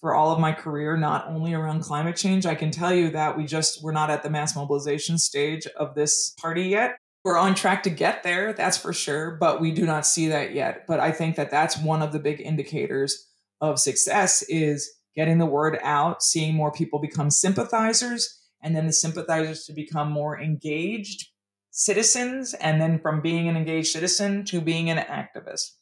for 0.00 0.14
all 0.14 0.30
of 0.30 0.38
my 0.38 0.52
career, 0.52 0.94
not 0.94 1.26
only 1.28 1.54
around 1.54 1.80
climate 1.80 2.16
change, 2.16 2.44
I 2.44 2.54
can 2.54 2.70
tell 2.70 2.94
you 2.94 3.08
that 3.12 3.34
we 3.34 3.46
just 3.46 3.82
we're 3.82 3.92
not 3.92 4.10
at 4.10 4.22
the 4.22 4.30
mass 4.30 4.54
mobilization 4.54 5.16
stage 5.16 5.66
of 5.78 5.94
this 5.94 6.34
party 6.38 6.64
yet 6.64 6.98
we're 7.24 7.38
on 7.38 7.54
track 7.54 7.82
to 7.82 7.90
get 7.90 8.22
there 8.22 8.52
that's 8.52 8.78
for 8.78 8.92
sure 8.92 9.32
but 9.32 9.60
we 9.60 9.72
do 9.72 9.86
not 9.86 10.06
see 10.06 10.28
that 10.28 10.54
yet. 10.54 10.86
But 10.86 11.00
i 11.00 11.10
think 11.10 11.36
that 11.36 11.50
that's 11.50 11.78
one 11.78 12.02
of 12.02 12.12
the 12.12 12.18
big 12.18 12.40
indicators 12.40 13.28
of 13.60 13.78
success 13.78 14.42
is 14.48 14.90
getting 15.16 15.38
the 15.38 15.46
word 15.46 15.78
out 15.82 16.22
seeing 16.22 16.54
more 16.54 16.72
people 16.72 16.98
become 16.98 17.30
sympathizers 17.30 18.40
and 18.62 18.74
then 18.74 18.86
the 18.86 18.92
sympathizers 18.92 19.64
to 19.66 19.72
become 19.72 20.10
more 20.10 20.40
engaged 20.40 21.28
citizens 21.70 22.54
and 22.54 22.80
then 22.80 22.98
from 22.98 23.20
being 23.20 23.48
an 23.48 23.56
engaged 23.56 23.92
citizen 23.92 24.44
to 24.44 24.60
being 24.60 24.88
an 24.90 24.96
activist. 24.96 25.72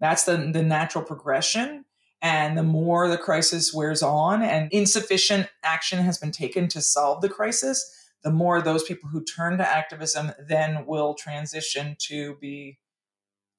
That's 0.00 0.24
the, 0.24 0.50
the 0.52 0.62
natural 0.62 1.04
progression 1.04 1.84
and 2.22 2.56
the 2.56 2.62
more 2.62 3.06
the 3.08 3.18
crisis 3.18 3.72
wears 3.72 4.02
on 4.02 4.42
and 4.42 4.72
insufficient 4.72 5.48
action 5.62 5.98
has 6.00 6.18
been 6.18 6.32
taken 6.32 6.68
to 6.68 6.80
solve 6.80 7.20
the 7.20 7.28
crisis 7.28 8.05
the 8.26 8.32
more 8.32 8.60
those 8.60 8.82
people 8.82 9.08
who 9.08 9.22
turn 9.22 9.56
to 9.56 9.64
activism 9.64 10.32
then 10.48 10.84
will 10.84 11.14
transition 11.14 11.94
to 11.96 12.34
be 12.40 12.76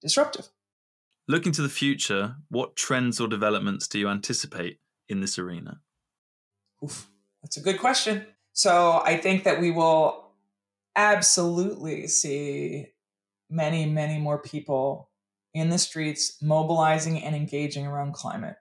disruptive. 0.02 0.50
Looking 1.26 1.54
to 1.54 1.62
the 1.62 1.70
future, 1.70 2.36
what 2.50 2.76
trends 2.76 3.22
or 3.22 3.30
developments 3.30 3.88
do 3.88 3.98
you 3.98 4.10
anticipate 4.10 4.80
in 5.08 5.22
this 5.22 5.40
arena? 5.40 5.80
Oof, 6.84 7.10
that's 7.42 7.56
a 7.56 7.62
good 7.62 7.80
question. 7.80 8.26
So 8.52 9.02
I 9.06 9.16
think 9.16 9.46
that 9.46 9.62
we 9.62 9.72
will 9.72 10.34
absolutely 10.98 12.08
see 12.08 12.88
many, 13.50 13.86
many 13.86 14.20
more 14.20 14.38
people 14.38 15.10
in 15.54 15.70
the 15.70 15.78
streets 15.78 16.42
mobilizing 16.42 17.24
and 17.24 17.38
engaging 17.38 17.88
around 17.88 18.16
climate 18.16 18.58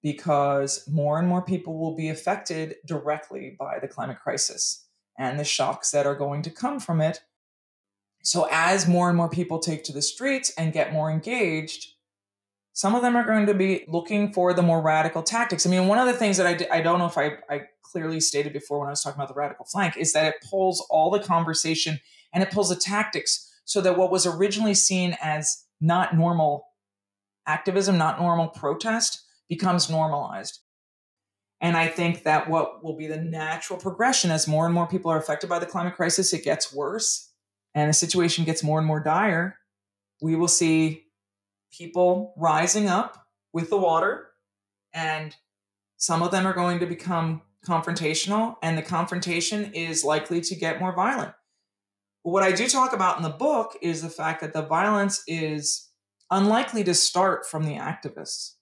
because 0.00 0.88
more 0.88 1.18
and 1.18 1.26
more 1.26 1.42
people 1.42 1.76
will 1.76 1.96
be 1.96 2.08
affected 2.08 2.76
directly 2.86 3.56
by 3.58 3.80
the 3.80 3.88
climate 3.88 4.20
crisis 4.22 4.86
and 5.20 5.38
the 5.38 5.44
shocks 5.44 5.90
that 5.90 6.06
are 6.06 6.14
going 6.14 6.40
to 6.42 6.50
come 6.50 6.80
from 6.80 7.00
it. 7.00 7.20
So, 8.22 8.48
as 8.50 8.88
more 8.88 9.08
and 9.08 9.16
more 9.16 9.28
people 9.28 9.58
take 9.58 9.84
to 9.84 9.92
the 9.92 10.02
streets 10.02 10.50
and 10.56 10.72
get 10.72 10.92
more 10.92 11.10
engaged, 11.10 11.92
some 12.72 12.94
of 12.94 13.02
them 13.02 13.16
are 13.16 13.24
going 13.24 13.46
to 13.46 13.54
be 13.54 13.84
looking 13.86 14.32
for 14.32 14.54
the 14.54 14.62
more 14.62 14.80
radical 14.80 15.22
tactics. 15.22 15.66
I 15.66 15.70
mean, 15.70 15.88
one 15.88 15.98
of 15.98 16.06
the 16.06 16.14
things 16.14 16.38
that 16.38 16.46
I, 16.72 16.80
don't 16.80 16.98
know 16.98 17.06
if 17.06 17.18
I, 17.18 17.32
I 17.50 17.62
clearly 17.82 18.20
stated 18.20 18.52
before 18.52 18.78
when 18.78 18.88
I 18.88 18.92
was 18.92 19.02
talking 19.02 19.18
about 19.18 19.28
the 19.28 19.38
radical 19.38 19.66
flank 19.66 19.96
is 19.96 20.12
that 20.14 20.26
it 20.26 20.44
pulls 20.48 20.86
all 20.90 21.10
the 21.10 21.20
conversation 21.20 22.00
and 22.32 22.42
it 22.42 22.50
pulls 22.50 22.70
the 22.70 22.76
tactics 22.76 23.50
so 23.64 23.80
that 23.82 23.98
what 23.98 24.10
was 24.10 24.26
originally 24.26 24.74
seen 24.74 25.16
as 25.22 25.64
not 25.80 26.16
normal 26.16 26.66
activism, 27.46 27.98
not 27.98 28.20
normal 28.20 28.48
protest, 28.48 29.22
becomes 29.48 29.90
normalized. 29.90 30.60
And 31.60 31.76
I 31.76 31.88
think 31.88 32.22
that 32.24 32.48
what 32.48 32.82
will 32.82 32.96
be 32.96 33.06
the 33.06 33.20
natural 33.20 33.78
progression 33.78 34.30
as 34.30 34.48
more 34.48 34.64
and 34.64 34.74
more 34.74 34.86
people 34.86 35.10
are 35.10 35.18
affected 35.18 35.50
by 35.50 35.58
the 35.58 35.66
climate 35.66 35.94
crisis, 35.94 36.32
it 36.32 36.44
gets 36.44 36.72
worse 36.72 37.30
and 37.74 37.88
the 37.88 37.94
situation 37.94 38.44
gets 38.44 38.62
more 38.62 38.78
and 38.78 38.86
more 38.86 39.00
dire. 39.00 39.56
We 40.22 40.36
will 40.36 40.48
see 40.48 41.04
people 41.72 42.34
rising 42.36 42.88
up 42.88 43.26
with 43.52 43.70
the 43.70 43.78
water, 43.78 44.28
and 44.92 45.34
some 45.96 46.22
of 46.22 46.30
them 46.30 46.46
are 46.46 46.52
going 46.52 46.80
to 46.80 46.86
become 46.86 47.42
confrontational, 47.66 48.56
and 48.62 48.76
the 48.76 48.82
confrontation 48.82 49.72
is 49.72 50.04
likely 50.04 50.40
to 50.40 50.54
get 50.54 50.80
more 50.80 50.94
violent. 50.94 51.32
But 52.24 52.30
what 52.30 52.42
I 52.42 52.52
do 52.52 52.68
talk 52.68 52.92
about 52.92 53.16
in 53.16 53.22
the 53.22 53.30
book 53.30 53.76
is 53.80 54.02
the 54.02 54.08
fact 54.08 54.40
that 54.40 54.52
the 54.52 54.62
violence 54.62 55.22
is 55.26 55.88
unlikely 56.30 56.84
to 56.84 56.94
start 56.94 57.46
from 57.46 57.64
the 57.64 57.74
activists. 57.74 58.54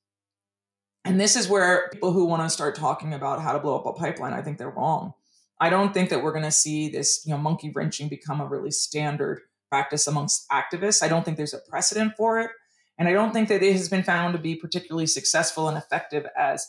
And 1.08 1.18
this 1.18 1.36
is 1.36 1.48
where 1.48 1.88
people 1.90 2.12
who 2.12 2.26
want 2.26 2.42
to 2.42 2.50
start 2.50 2.74
talking 2.74 3.14
about 3.14 3.40
how 3.40 3.54
to 3.54 3.58
blow 3.58 3.78
up 3.78 3.86
a 3.86 3.94
pipeline, 3.94 4.34
I 4.34 4.42
think 4.42 4.58
they're 4.58 4.68
wrong. 4.68 5.14
I 5.58 5.70
don't 5.70 5.94
think 5.94 6.10
that 6.10 6.22
we're 6.22 6.32
going 6.32 6.44
to 6.44 6.50
see 6.50 6.90
this, 6.90 7.22
you 7.24 7.32
know, 7.32 7.38
monkey 7.38 7.72
wrenching 7.74 8.08
become 8.08 8.42
a 8.42 8.46
really 8.46 8.70
standard 8.70 9.40
practice 9.70 10.06
amongst 10.06 10.46
activists. 10.50 11.02
I 11.02 11.08
don't 11.08 11.24
think 11.24 11.38
there's 11.38 11.54
a 11.54 11.60
precedent 11.60 12.12
for 12.18 12.38
it. 12.40 12.50
And 12.98 13.08
I 13.08 13.12
don't 13.12 13.32
think 13.32 13.48
that 13.48 13.62
it 13.62 13.72
has 13.72 13.88
been 13.88 14.02
found 14.02 14.34
to 14.34 14.38
be 14.38 14.54
particularly 14.54 15.06
successful 15.06 15.66
and 15.66 15.78
effective 15.78 16.26
as 16.36 16.66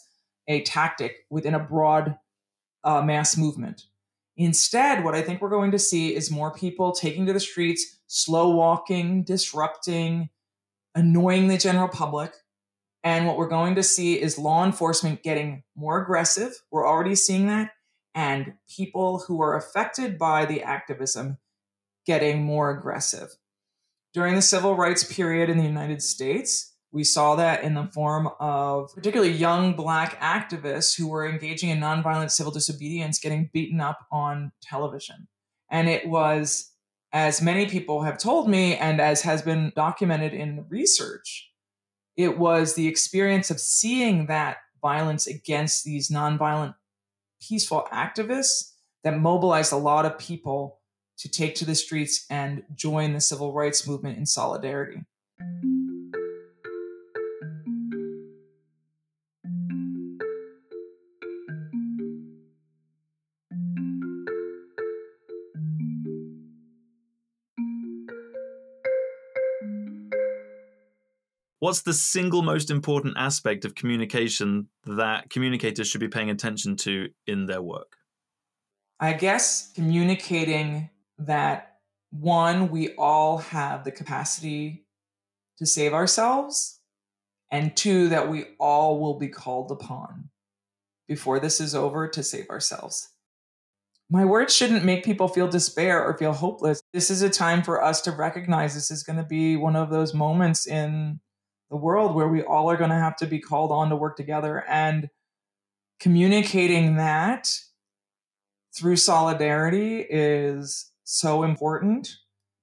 a 0.47 0.63
tactic 0.63 1.25
within 1.29 1.53
a 1.53 1.59
broad 1.59 2.17
uh, 2.85 3.01
mass 3.01 3.35
movement. 3.35 3.87
Instead, 4.37 5.03
what 5.03 5.15
I 5.15 5.21
think 5.21 5.41
we're 5.41 5.49
going 5.49 5.71
to 5.71 5.79
see 5.79 6.15
is 6.15 6.31
more 6.31 6.53
people 6.53 6.93
taking 6.93 7.25
to 7.25 7.33
the 7.33 7.41
streets, 7.41 7.97
slow 8.07 8.51
walking, 8.51 9.23
disrupting, 9.23 10.29
annoying 10.95 11.49
the 11.49 11.57
general 11.57 11.89
public, 11.89 12.31
and 13.03 13.25
what 13.25 13.37
we're 13.37 13.47
going 13.47 13.75
to 13.75 13.83
see 13.83 14.21
is 14.21 14.37
law 14.37 14.65
enforcement 14.65 15.23
getting 15.23 15.63
more 15.75 16.01
aggressive. 16.01 16.53
We're 16.71 16.87
already 16.87 17.15
seeing 17.15 17.47
that. 17.47 17.71
And 18.13 18.53
people 18.75 19.19
who 19.27 19.41
are 19.41 19.55
affected 19.55 20.17
by 20.17 20.45
the 20.45 20.63
activism 20.63 21.37
getting 22.05 22.43
more 22.43 22.71
aggressive. 22.71 23.29
During 24.13 24.35
the 24.35 24.41
civil 24.41 24.75
rights 24.75 25.03
period 25.03 25.49
in 25.49 25.57
the 25.57 25.63
United 25.63 26.01
States, 26.01 26.73
we 26.91 27.03
saw 27.03 27.35
that 27.35 27.63
in 27.63 27.75
the 27.75 27.85
form 27.85 28.29
of 28.39 28.93
particularly 28.95 29.31
young 29.31 29.75
Black 29.75 30.19
activists 30.19 30.97
who 30.97 31.07
were 31.07 31.27
engaging 31.27 31.69
in 31.69 31.79
nonviolent 31.79 32.31
civil 32.31 32.51
disobedience 32.51 33.19
getting 33.19 33.49
beaten 33.53 33.79
up 33.79 34.07
on 34.11 34.51
television. 34.61 35.27
And 35.69 35.87
it 35.87 36.07
was 36.09 36.71
as 37.13 37.41
many 37.41 37.67
people 37.67 38.01
have 38.01 38.17
told 38.17 38.49
me, 38.49 38.75
and 38.75 38.99
as 38.99 39.21
has 39.21 39.43
been 39.43 39.71
documented 39.75 40.33
in 40.33 40.65
research, 40.67 41.48
it 42.17 42.37
was 42.37 42.75
the 42.75 42.87
experience 42.87 43.49
of 43.49 43.59
seeing 43.59 44.27
that 44.27 44.57
violence 44.81 45.27
against 45.27 45.83
these 45.83 46.09
nonviolent, 46.09 46.75
peaceful 47.41 47.87
activists 47.93 48.73
that 49.03 49.17
mobilized 49.17 49.71
a 49.71 49.77
lot 49.77 50.05
of 50.05 50.17
people 50.17 50.79
to 51.17 51.29
take 51.29 51.55
to 51.55 51.65
the 51.65 51.75
streets 51.75 52.25
and 52.29 52.63
join 52.75 53.13
the 53.13 53.21
civil 53.21 53.53
rights 53.53 53.87
movement 53.87 54.17
in 54.17 54.25
solidarity. 54.25 55.01
What's 71.69 71.83
the 71.83 71.93
single 71.93 72.41
most 72.41 72.71
important 72.71 73.13
aspect 73.15 73.63
of 73.63 73.75
communication 73.75 74.69
that 74.87 75.29
communicators 75.29 75.87
should 75.87 76.01
be 76.01 76.07
paying 76.07 76.31
attention 76.31 76.75
to 76.77 77.09
in 77.27 77.45
their 77.45 77.61
work? 77.61 77.97
I 78.99 79.13
guess 79.13 79.71
communicating 79.75 80.89
that 81.19 81.75
one, 82.09 82.71
we 82.71 82.95
all 82.95 83.37
have 83.37 83.83
the 83.83 83.91
capacity 83.91 84.87
to 85.59 85.67
save 85.67 85.93
ourselves, 85.93 86.79
and 87.51 87.77
two, 87.77 88.09
that 88.09 88.31
we 88.31 88.45
all 88.59 88.99
will 88.99 89.19
be 89.19 89.27
called 89.27 89.69
upon 89.69 90.31
before 91.07 91.39
this 91.39 91.61
is 91.61 91.75
over 91.75 92.07
to 92.07 92.23
save 92.23 92.49
ourselves. 92.49 93.09
My 94.09 94.25
words 94.25 94.55
shouldn't 94.55 94.85
make 94.85 95.05
people 95.05 95.27
feel 95.27 95.47
despair 95.47 96.03
or 96.03 96.17
feel 96.17 96.33
hopeless. 96.33 96.81
This 96.93 97.11
is 97.11 97.21
a 97.21 97.29
time 97.29 97.61
for 97.61 97.83
us 97.83 98.01
to 98.01 98.11
recognize 98.11 98.73
this 98.73 98.89
is 98.89 99.03
going 99.03 99.17
to 99.17 99.23
be 99.23 99.55
one 99.55 99.75
of 99.75 99.91
those 99.91 100.15
moments 100.15 100.65
in 100.65 101.19
the 101.69 101.77
world 101.77 102.15
where 102.15 102.27
we 102.27 102.41
all 102.41 102.69
are 102.69 102.77
going 102.77 102.89
to 102.89 102.95
have 102.95 103.15
to 103.17 103.27
be 103.27 103.39
called 103.39 103.71
on 103.71 103.89
to 103.89 103.95
work 103.95 104.17
together 104.17 104.63
and 104.67 105.09
communicating 105.99 106.95
that 106.95 107.49
through 108.75 108.95
solidarity 108.95 109.99
is 110.09 110.91
so 111.03 111.43
important 111.43 112.15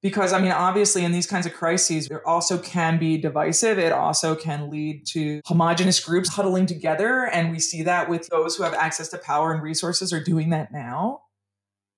because 0.02 0.32
i 0.32 0.40
mean 0.40 0.52
obviously 0.52 1.04
in 1.04 1.12
these 1.12 1.26
kinds 1.26 1.46
of 1.46 1.52
crises 1.52 2.08
there 2.08 2.26
also 2.26 2.58
can 2.58 2.98
be 2.98 3.18
divisive. 3.18 3.78
It 3.78 3.92
also 3.92 4.34
can 4.34 4.70
lead 4.70 5.04
to 5.08 5.40
homogenous 5.44 6.00
groups 6.00 6.28
huddling 6.28 6.66
together 6.66 7.26
and 7.26 7.50
we 7.50 7.58
see 7.58 7.82
that 7.82 8.08
with 8.08 8.28
those 8.28 8.56
who 8.56 8.62
have 8.62 8.74
access 8.74 9.08
to 9.08 9.18
power 9.18 9.52
and 9.52 9.62
resources 9.62 10.12
are 10.12 10.22
doing 10.22 10.50
that 10.50 10.72
now 10.72 11.22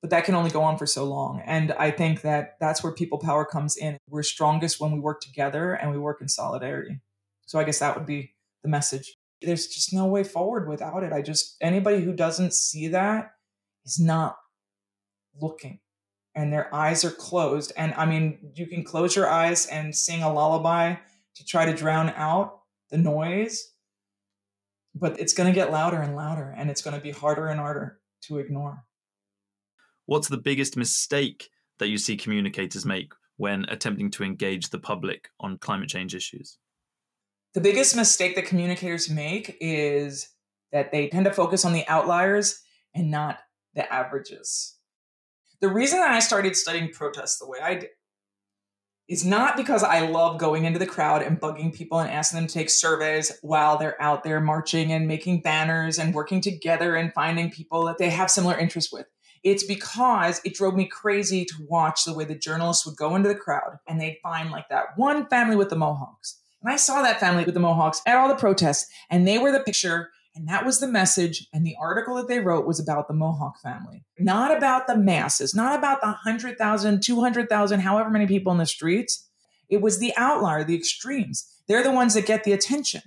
but 0.00 0.10
that 0.10 0.24
can 0.24 0.34
only 0.34 0.50
go 0.50 0.62
on 0.62 0.78
for 0.78 0.86
so 0.86 1.04
long. 1.04 1.42
And 1.44 1.72
i 1.72 1.90
think 1.90 2.22
that 2.22 2.56
that's 2.60 2.82
where 2.82 2.92
people 2.92 3.18
power 3.18 3.44
comes 3.44 3.76
in. 3.76 3.98
We're 4.08 4.22
strongest 4.22 4.80
when 4.80 4.92
we 4.92 5.00
work 5.00 5.20
together 5.20 5.72
and 5.72 5.90
we 5.90 5.98
work 5.98 6.20
in 6.20 6.28
solidarity. 6.28 7.00
So 7.46 7.58
i 7.58 7.64
guess 7.64 7.78
that 7.80 7.96
would 7.96 8.06
be 8.06 8.34
the 8.62 8.68
message. 8.68 9.14
There's 9.42 9.68
just 9.68 9.92
no 9.92 10.06
way 10.06 10.24
forward 10.24 10.68
without 10.68 11.02
it. 11.02 11.12
I 11.12 11.22
just 11.22 11.56
anybody 11.60 12.02
who 12.02 12.12
doesn't 12.12 12.54
see 12.54 12.88
that 12.88 13.32
is 13.84 13.98
not 13.98 14.36
looking. 15.40 15.80
And 16.34 16.52
their 16.52 16.72
eyes 16.74 17.04
are 17.04 17.10
closed. 17.10 17.72
And 17.76 17.94
i 17.94 18.06
mean 18.06 18.52
you 18.54 18.66
can 18.66 18.84
close 18.84 19.16
your 19.16 19.28
eyes 19.28 19.66
and 19.66 19.94
sing 19.94 20.22
a 20.22 20.32
lullaby 20.32 20.96
to 21.36 21.44
try 21.44 21.64
to 21.66 21.74
drown 21.74 22.10
out 22.10 22.60
the 22.90 22.98
noise 22.98 23.72
but 24.94 25.18
it's 25.20 25.32
going 25.32 25.48
to 25.48 25.54
get 25.54 25.70
louder 25.70 26.00
and 26.00 26.16
louder 26.16 26.52
and 26.56 26.70
it's 26.70 26.82
going 26.82 26.94
to 26.94 27.00
be 27.00 27.10
harder 27.10 27.46
and 27.48 27.60
harder 27.60 28.00
to 28.22 28.38
ignore 28.38 28.84
What's 30.08 30.28
the 30.28 30.38
biggest 30.38 30.74
mistake 30.74 31.50
that 31.78 31.88
you 31.88 31.98
see 31.98 32.16
communicators 32.16 32.86
make 32.86 33.12
when 33.36 33.66
attempting 33.68 34.10
to 34.12 34.24
engage 34.24 34.70
the 34.70 34.78
public 34.78 35.28
on 35.38 35.58
climate 35.58 35.90
change 35.90 36.14
issues? 36.14 36.56
The 37.52 37.60
biggest 37.60 37.94
mistake 37.94 38.34
that 38.36 38.46
communicators 38.46 39.10
make 39.10 39.58
is 39.60 40.30
that 40.72 40.92
they 40.92 41.08
tend 41.08 41.26
to 41.26 41.30
focus 41.30 41.66
on 41.66 41.74
the 41.74 41.86
outliers 41.88 42.58
and 42.94 43.10
not 43.10 43.40
the 43.74 43.92
averages. 43.92 44.78
The 45.60 45.68
reason 45.68 45.98
that 45.98 46.12
I 46.12 46.20
started 46.20 46.56
studying 46.56 46.90
protests 46.90 47.38
the 47.38 47.46
way 47.46 47.58
I 47.62 47.74
did 47.74 47.90
is 49.08 49.26
not 49.26 49.58
because 49.58 49.82
I 49.82 50.08
love 50.08 50.38
going 50.38 50.64
into 50.64 50.78
the 50.78 50.86
crowd 50.86 51.20
and 51.20 51.38
bugging 51.38 51.74
people 51.74 51.98
and 51.98 52.10
asking 52.10 52.38
them 52.40 52.46
to 52.46 52.54
take 52.54 52.70
surveys 52.70 53.38
while 53.42 53.76
they're 53.76 54.00
out 54.00 54.24
there 54.24 54.40
marching 54.40 54.90
and 54.90 55.06
making 55.06 55.42
banners 55.42 55.98
and 55.98 56.14
working 56.14 56.40
together 56.40 56.96
and 56.96 57.12
finding 57.12 57.50
people 57.50 57.84
that 57.84 57.98
they 57.98 58.08
have 58.08 58.30
similar 58.30 58.56
interests 58.56 58.90
with. 58.90 59.04
It's 59.44 59.64
because 59.64 60.40
it 60.44 60.54
drove 60.54 60.74
me 60.74 60.86
crazy 60.86 61.44
to 61.44 61.54
watch 61.68 62.04
the 62.04 62.14
way 62.14 62.24
the 62.24 62.34
journalists 62.34 62.84
would 62.86 62.96
go 62.96 63.14
into 63.16 63.28
the 63.28 63.34
crowd 63.34 63.78
and 63.86 64.00
they'd 64.00 64.18
find 64.22 64.50
like 64.50 64.68
that 64.68 64.96
one 64.96 65.26
family 65.28 65.56
with 65.56 65.70
the 65.70 65.76
Mohawks. 65.76 66.38
And 66.62 66.72
I 66.72 66.76
saw 66.76 67.02
that 67.02 67.20
family 67.20 67.44
with 67.44 67.54
the 67.54 67.60
Mohawks 67.60 68.02
at 68.06 68.16
all 68.16 68.28
the 68.28 68.34
protests, 68.34 68.90
and 69.10 69.26
they 69.26 69.38
were 69.38 69.52
the 69.52 69.60
picture, 69.60 70.10
and 70.34 70.48
that 70.48 70.66
was 70.66 70.80
the 70.80 70.88
message. 70.88 71.46
And 71.52 71.64
the 71.64 71.76
article 71.80 72.16
that 72.16 72.28
they 72.28 72.40
wrote 72.40 72.66
was 72.66 72.80
about 72.80 73.06
the 73.06 73.14
Mohawk 73.14 73.60
family, 73.60 74.04
not 74.18 74.56
about 74.56 74.86
the 74.86 74.96
masses, 74.96 75.54
not 75.54 75.78
about 75.78 76.00
the 76.00 76.08
100,000, 76.08 77.02
200,000, 77.02 77.80
however 77.80 78.10
many 78.10 78.26
people 78.26 78.52
in 78.52 78.58
the 78.58 78.66
streets. 78.66 79.28
It 79.68 79.80
was 79.80 79.98
the 79.98 80.12
outlier, 80.16 80.64
the 80.64 80.76
extremes. 80.76 81.46
They're 81.68 81.82
the 81.82 81.92
ones 81.92 82.14
that 82.14 82.26
get 82.26 82.44
the 82.44 82.52
attention. 82.52 83.02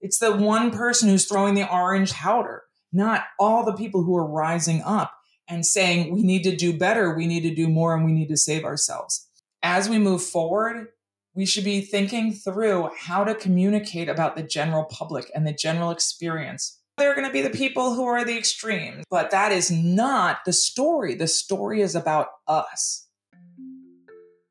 It's 0.00 0.18
the 0.18 0.36
one 0.36 0.70
person 0.70 1.08
who's 1.08 1.24
throwing 1.24 1.54
the 1.54 1.68
orange 1.68 2.12
powder, 2.12 2.64
not 2.92 3.24
all 3.40 3.64
the 3.64 3.72
people 3.72 4.04
who 4.04 4.16
are 4.16 4.26
rising 4.26 4.82
up 4.82 5.12
and 5.48 5.64
saying 5.64 6.12
we 6.12 6.22
need 6.22 6.42
to 6.44 6.56
do 6.56 6.76
better, 6.76 7.14
we 7.14 7.26
need 7.26 7.42
to 7.42 7.54
do 7.54 7.68
more, 7.68 7.94
and 7.94 8.04
we 8.04 8.12
need 8.12 8.28
to 8.28 8.36
save 8.36 8.64
ourselves. 8.64 9.28
As 9.62 9.88
we 9.88 9.98
move 9.98 10.22
forward, 10.22 10.88
we 11.34 11.46
should 11.46 11.64
be 11.64 11.80
thinking 11.82 12.32
through 12.32 12.90
how 12.98 13.22
to 13.24 13.34
communicate 13.34 14.08
about 14.08 14.36
the 14.36 14.42
general 14.42 14.84
public 14.84 15.30
and 15.34 15.46
the 15.46 15.52
general 15.52 15.90
experience. 15.90 16.80
There 16.98 17.10
are 17.10 17.14
going 17.14 17.26
to 17.26 17.32
be 17.32 17.42
the 17.42 17.50
people 17.50 17.94
who 17.94 18.06
are 18.06 18.24
the 18.24 18.38
extremes, 18.38 19.04
but 19.10 19.30
that 19.30 19.52
is 19.52 19.70
not 19.70 20.38
the 20.46 20.52
story. 20.52 21.14
The 21.14 21.28
story 21.28 21.82
is 21.82 21.94
about 21.94 22.28
us. 22.48 23.06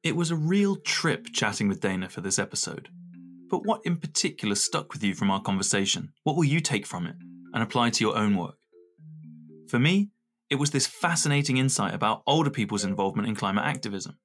It 0.04 0.16
was 0.16 0.30
a 0.30 0.36
real 0.36 0.76
trip 0.76 1.30
chatting 1.34 1.68
with 1.68 1.82
Dana 1.82 2.08
for 2.08 2.22
this 2.22 2.38
episode. 2.38 2.90
But 3.50 3.66
what 3.66 3.82
in 3.84 3.98
particular 3.98 4.54
stuck 4.54 4.94
with 4.94 5.04
you 5.04 5.16
from 5.16 5.32
our 5.32 5.42
conversation? 5.42 6.12
What 6.24 6.36
will 6.36 6.44
you 6.44 6.60
take 6.60 6.86
from 6.86 7.08
it 7.08 7.16
and 7.54 7.64
apply 7.64 7.90
to 7.90 8.04
your 8.04 8.16
own 8.16 8.36
work? 8.36 8.58
For 9.68 9.80
me, 9.80 10.12
it 10.50 10.56
was 10.56 10.72
this 10.72 10.88
fascinating 10.88 11.58
insight 11.58 11.94
about 11.94 12.22
older 12.28 12.50
people's 12.50 12.84
involvement 12.84 13.28
in 13.28 13.36
climate 13.36 13.66
activism. 13.66 14.18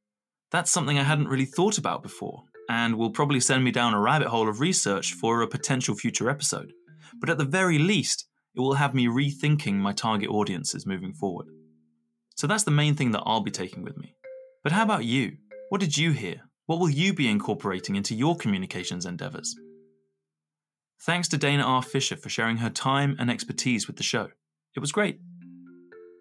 That's 0.50 0.70
something 0.70 0.98
I 0.98 1.04
hadn't 1.04 1.28
really 1.28 1.44
thought 1.44 1.78
about 1.78 2.02
before, 2.02 2.44
and 2.68 2.96
will 2.96 3.10
probably 3.10 3.40
send 3.40 3.64
me 3.64 3.70
down 3.70 3.94
a 3.94 4.00
rabbit 4.00 4.28
hole 4.28 4.48
of 4.48 4.60
research 4.60 5.14
for 5.14 5.42
a 5.42 5.48
potential 5.48 5.94
future 5.94 6.28
episode. 6.28 6.72
But 7.20 7.30
at 7.30 7.38
the 7.38 7.44
very 7.44 7.78
least, 7.78 8.26
it 8.54 8.60
will 8.60 8.74
have 8.74 8.94
me 8.94 9.06
rethinking 9.06 9.74
my 9.74 9.92
target 9.92 10.28
audiences 10.28 10.86
moving 10.86 11.12
forward. 11.12 11.46
So 12.36 12.46
that's 12.46 12.64
the 12.64 12.70
main 12.70 12.94
thing 12.94 13.12
that 13.12 13.22
I'll 13.24 13.40
be 13.40 13.50
taking 13.50 13.82
with 13.82 13.96
me. 13.96 14.14
But 14.62 14.72
how 14.72 14.82
about 14.82 15.04
you? 15.04 15.36
What 15.68 15.80
did 15.80 15.96
you 15.96 16.12
hear? 16.12 16.42
What 16.66 16.80
will 16.80 16.90
you 16.90 17.12
be 17.12 17.28
incorporating 17.28 17.96
into 17.96 18.14
your 18.14 18.36
communications 18.36 19.06
endeavours? 19.06 19.54
Thanks 21.02 21.28
to 21.28 21.38
Dana 21.38 21.62
R. 21.62 21.82
Fisher 21.82 22.16
for 22.16 22.28
sharing 22.28 22.58
her 22.58 22.70
time 22.70 23.16
and 23.18 23.30
expertise 23.30 23.86
with 23.86 23.96
the 23.96 24.02
show. 24.02 24.28
It 24.76 24.80
was 24.80 24.92
great. 24.92 25.18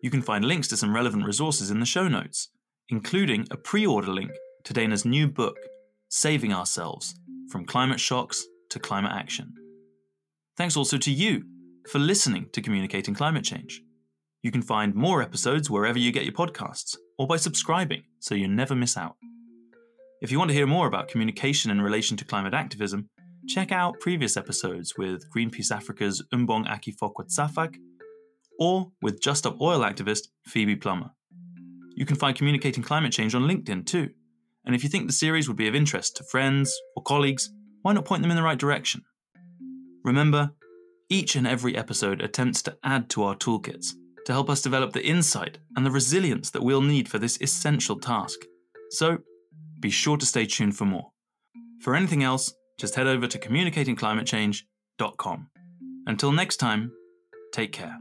You 0.02 0.10
can 0.10 0.22
find 0.22 0.46
links 0.46 0.68
to 0.70 0.78
some 0.78 0.96
relevant 0.96 1.26
resources 1.26 1.72
in 1.72 1.80
the 1.80 1.86
show 1.86 2.08
notes, 2.08 2.50
including 2.90 3.46
a 3.52 3.58
pre 3.58 3.86
order 3.86 4.12
link 4.12 4.32
to 4.64 4.74
Dana's 4.74 5.06
new 5.06 5.28
book, 5.28 5.58
Saving 6.08 6.54
Ourselves 6.54 7.16
From 7.52 7.66
Climate 7.66 8.00
Shocks 8.00 8.46
to 8.70 8.80
Climate 8.80 9.12
Action. 9.14 9.54
Thanks 10.56 10.78
also 10.78 10.98
to 10.98 11.12
you 11.12 11.44
for 11.90 12.00
listening 12.00 12.48
to 12.54 12.62
Communicating 12.62 13.14
Climate 13.14 13.44
Change. 13.44 13.82
You 14.42 14.52
can 14.52 14.62
find 14.62 14.96
more 14.96 15.22
episodes 15.22 15.70
wherever 15.70 16.00
you 16.00 16.14
get 16.14 16.24
your 16.24 16.34
podcasts 16.34 16.96
or 17.18 17.28
by 17.28 17.36
subscribing 17.36 18.04
so 18.20 18.36
you 18.36 18.48
never 18.48 18.76
miss 18.76 18.96
out. 18.96 19.16
If 20.22 20.32
you 20.32 20.40
want 20.40 20.50
to 20.50 20.56
hear 20.56 20.68
more 20.68 20.88
about 20.88 21.10
communication 21.10 21.72
in 21.72 21.82
relation 21.82 22.16
to 22.18 22.26
climate 22.26 22.54
activism, 22.54 23.10
check 23.48 23.72
out 23.72 24.00
previous 24.00 24.38
episodes 24.38 24.94
with 24.98 25.30
Greenpeace 25.34 25.72
Africa's 25.72 26.24
Umbong 26.34 26.70
Aki 26.70 26.94
Fokwat 26.94 27.32
or 28.60 28.92
with 29.02 29.22
Just 29.22 29.40
Stop 29.40 29.60
Oil 29.62 29.80
activist 29.80 30.28
Phoebe 30.46 30.76
Plummer. 30.76 31.12
You 31.96 32.06
can 32.06 32.16
find 32.16 32.36
Communicating 32.36 32.84
Climate 32.84 33.12
Change 33.12 33.36
on 33.36 33.44
LinkedIn 33.44 33.86
too. 33.86 34.10
And 34.66 34.76
if 34.76 34.84
you 34.84 34.90
think 34.90 35.08
the 35.08 35.14
series 35.14 35.48
would 35.48 35.58
be 35.58 35.68
of 35.68 35.76
interest 35.76 36.18
to 36.18 36.24
friends 36.26 36.76
or 36.96 37.04
colleagues, 37.04 37.50
why 37.82 37.94
not 37.94 38.06
point 38.06 38.22
them 38.22 38.32
in 38.32 38.38
the 38.38 38.44
right 38.44 38.58
direction? 38.58 39.04
Remember, 40.04 40.52
each 41.10 41.36
and 41.36 41.48
every 41.48 41.76
episode 41.76 42.22
attempts 42.22 42.62
to 42.64 42.78
add 42.84 43.10
to 43.10 43.24
our 43.24 43.36
toolkits 43.36 43.94
to 44.26 44.32
help 44.32 44.50
us 44.50 44.62
develop 44.62 44.94
the 44.94 45.06
insight 45.06 45.58
and 45.76 45.86
the 45.86 45.92
resilience 45.92 46.50
that 46.52 46.64
we'll 46.64 46.82
need 46.82 47.10
for 47.10 47.20
this 47.20 47.38
essential 47.42 48.00
task. 48.00 48.40
So, 48.92 49.18
be 49.80 49.90
sure 49.90 50.18
to 50.18 50.26
stay 50.26 50.46
tuned 50.46 50.78
for 50.78 50.86
more. 50.86 51.12
For 51.82 51.96
anything 51.96 52.24
else, 52.24 52.54
just 52.78 52.96
head 52.96 53.08
over 53.08 53.28
to 53.28 53.40
communicatingclimatechange.com. 53.40 55.50
Until 56.06 56.32
next 56.32 56.58
time, 56.58 56.92
take 57.54 57.72
care. 57.72 57.98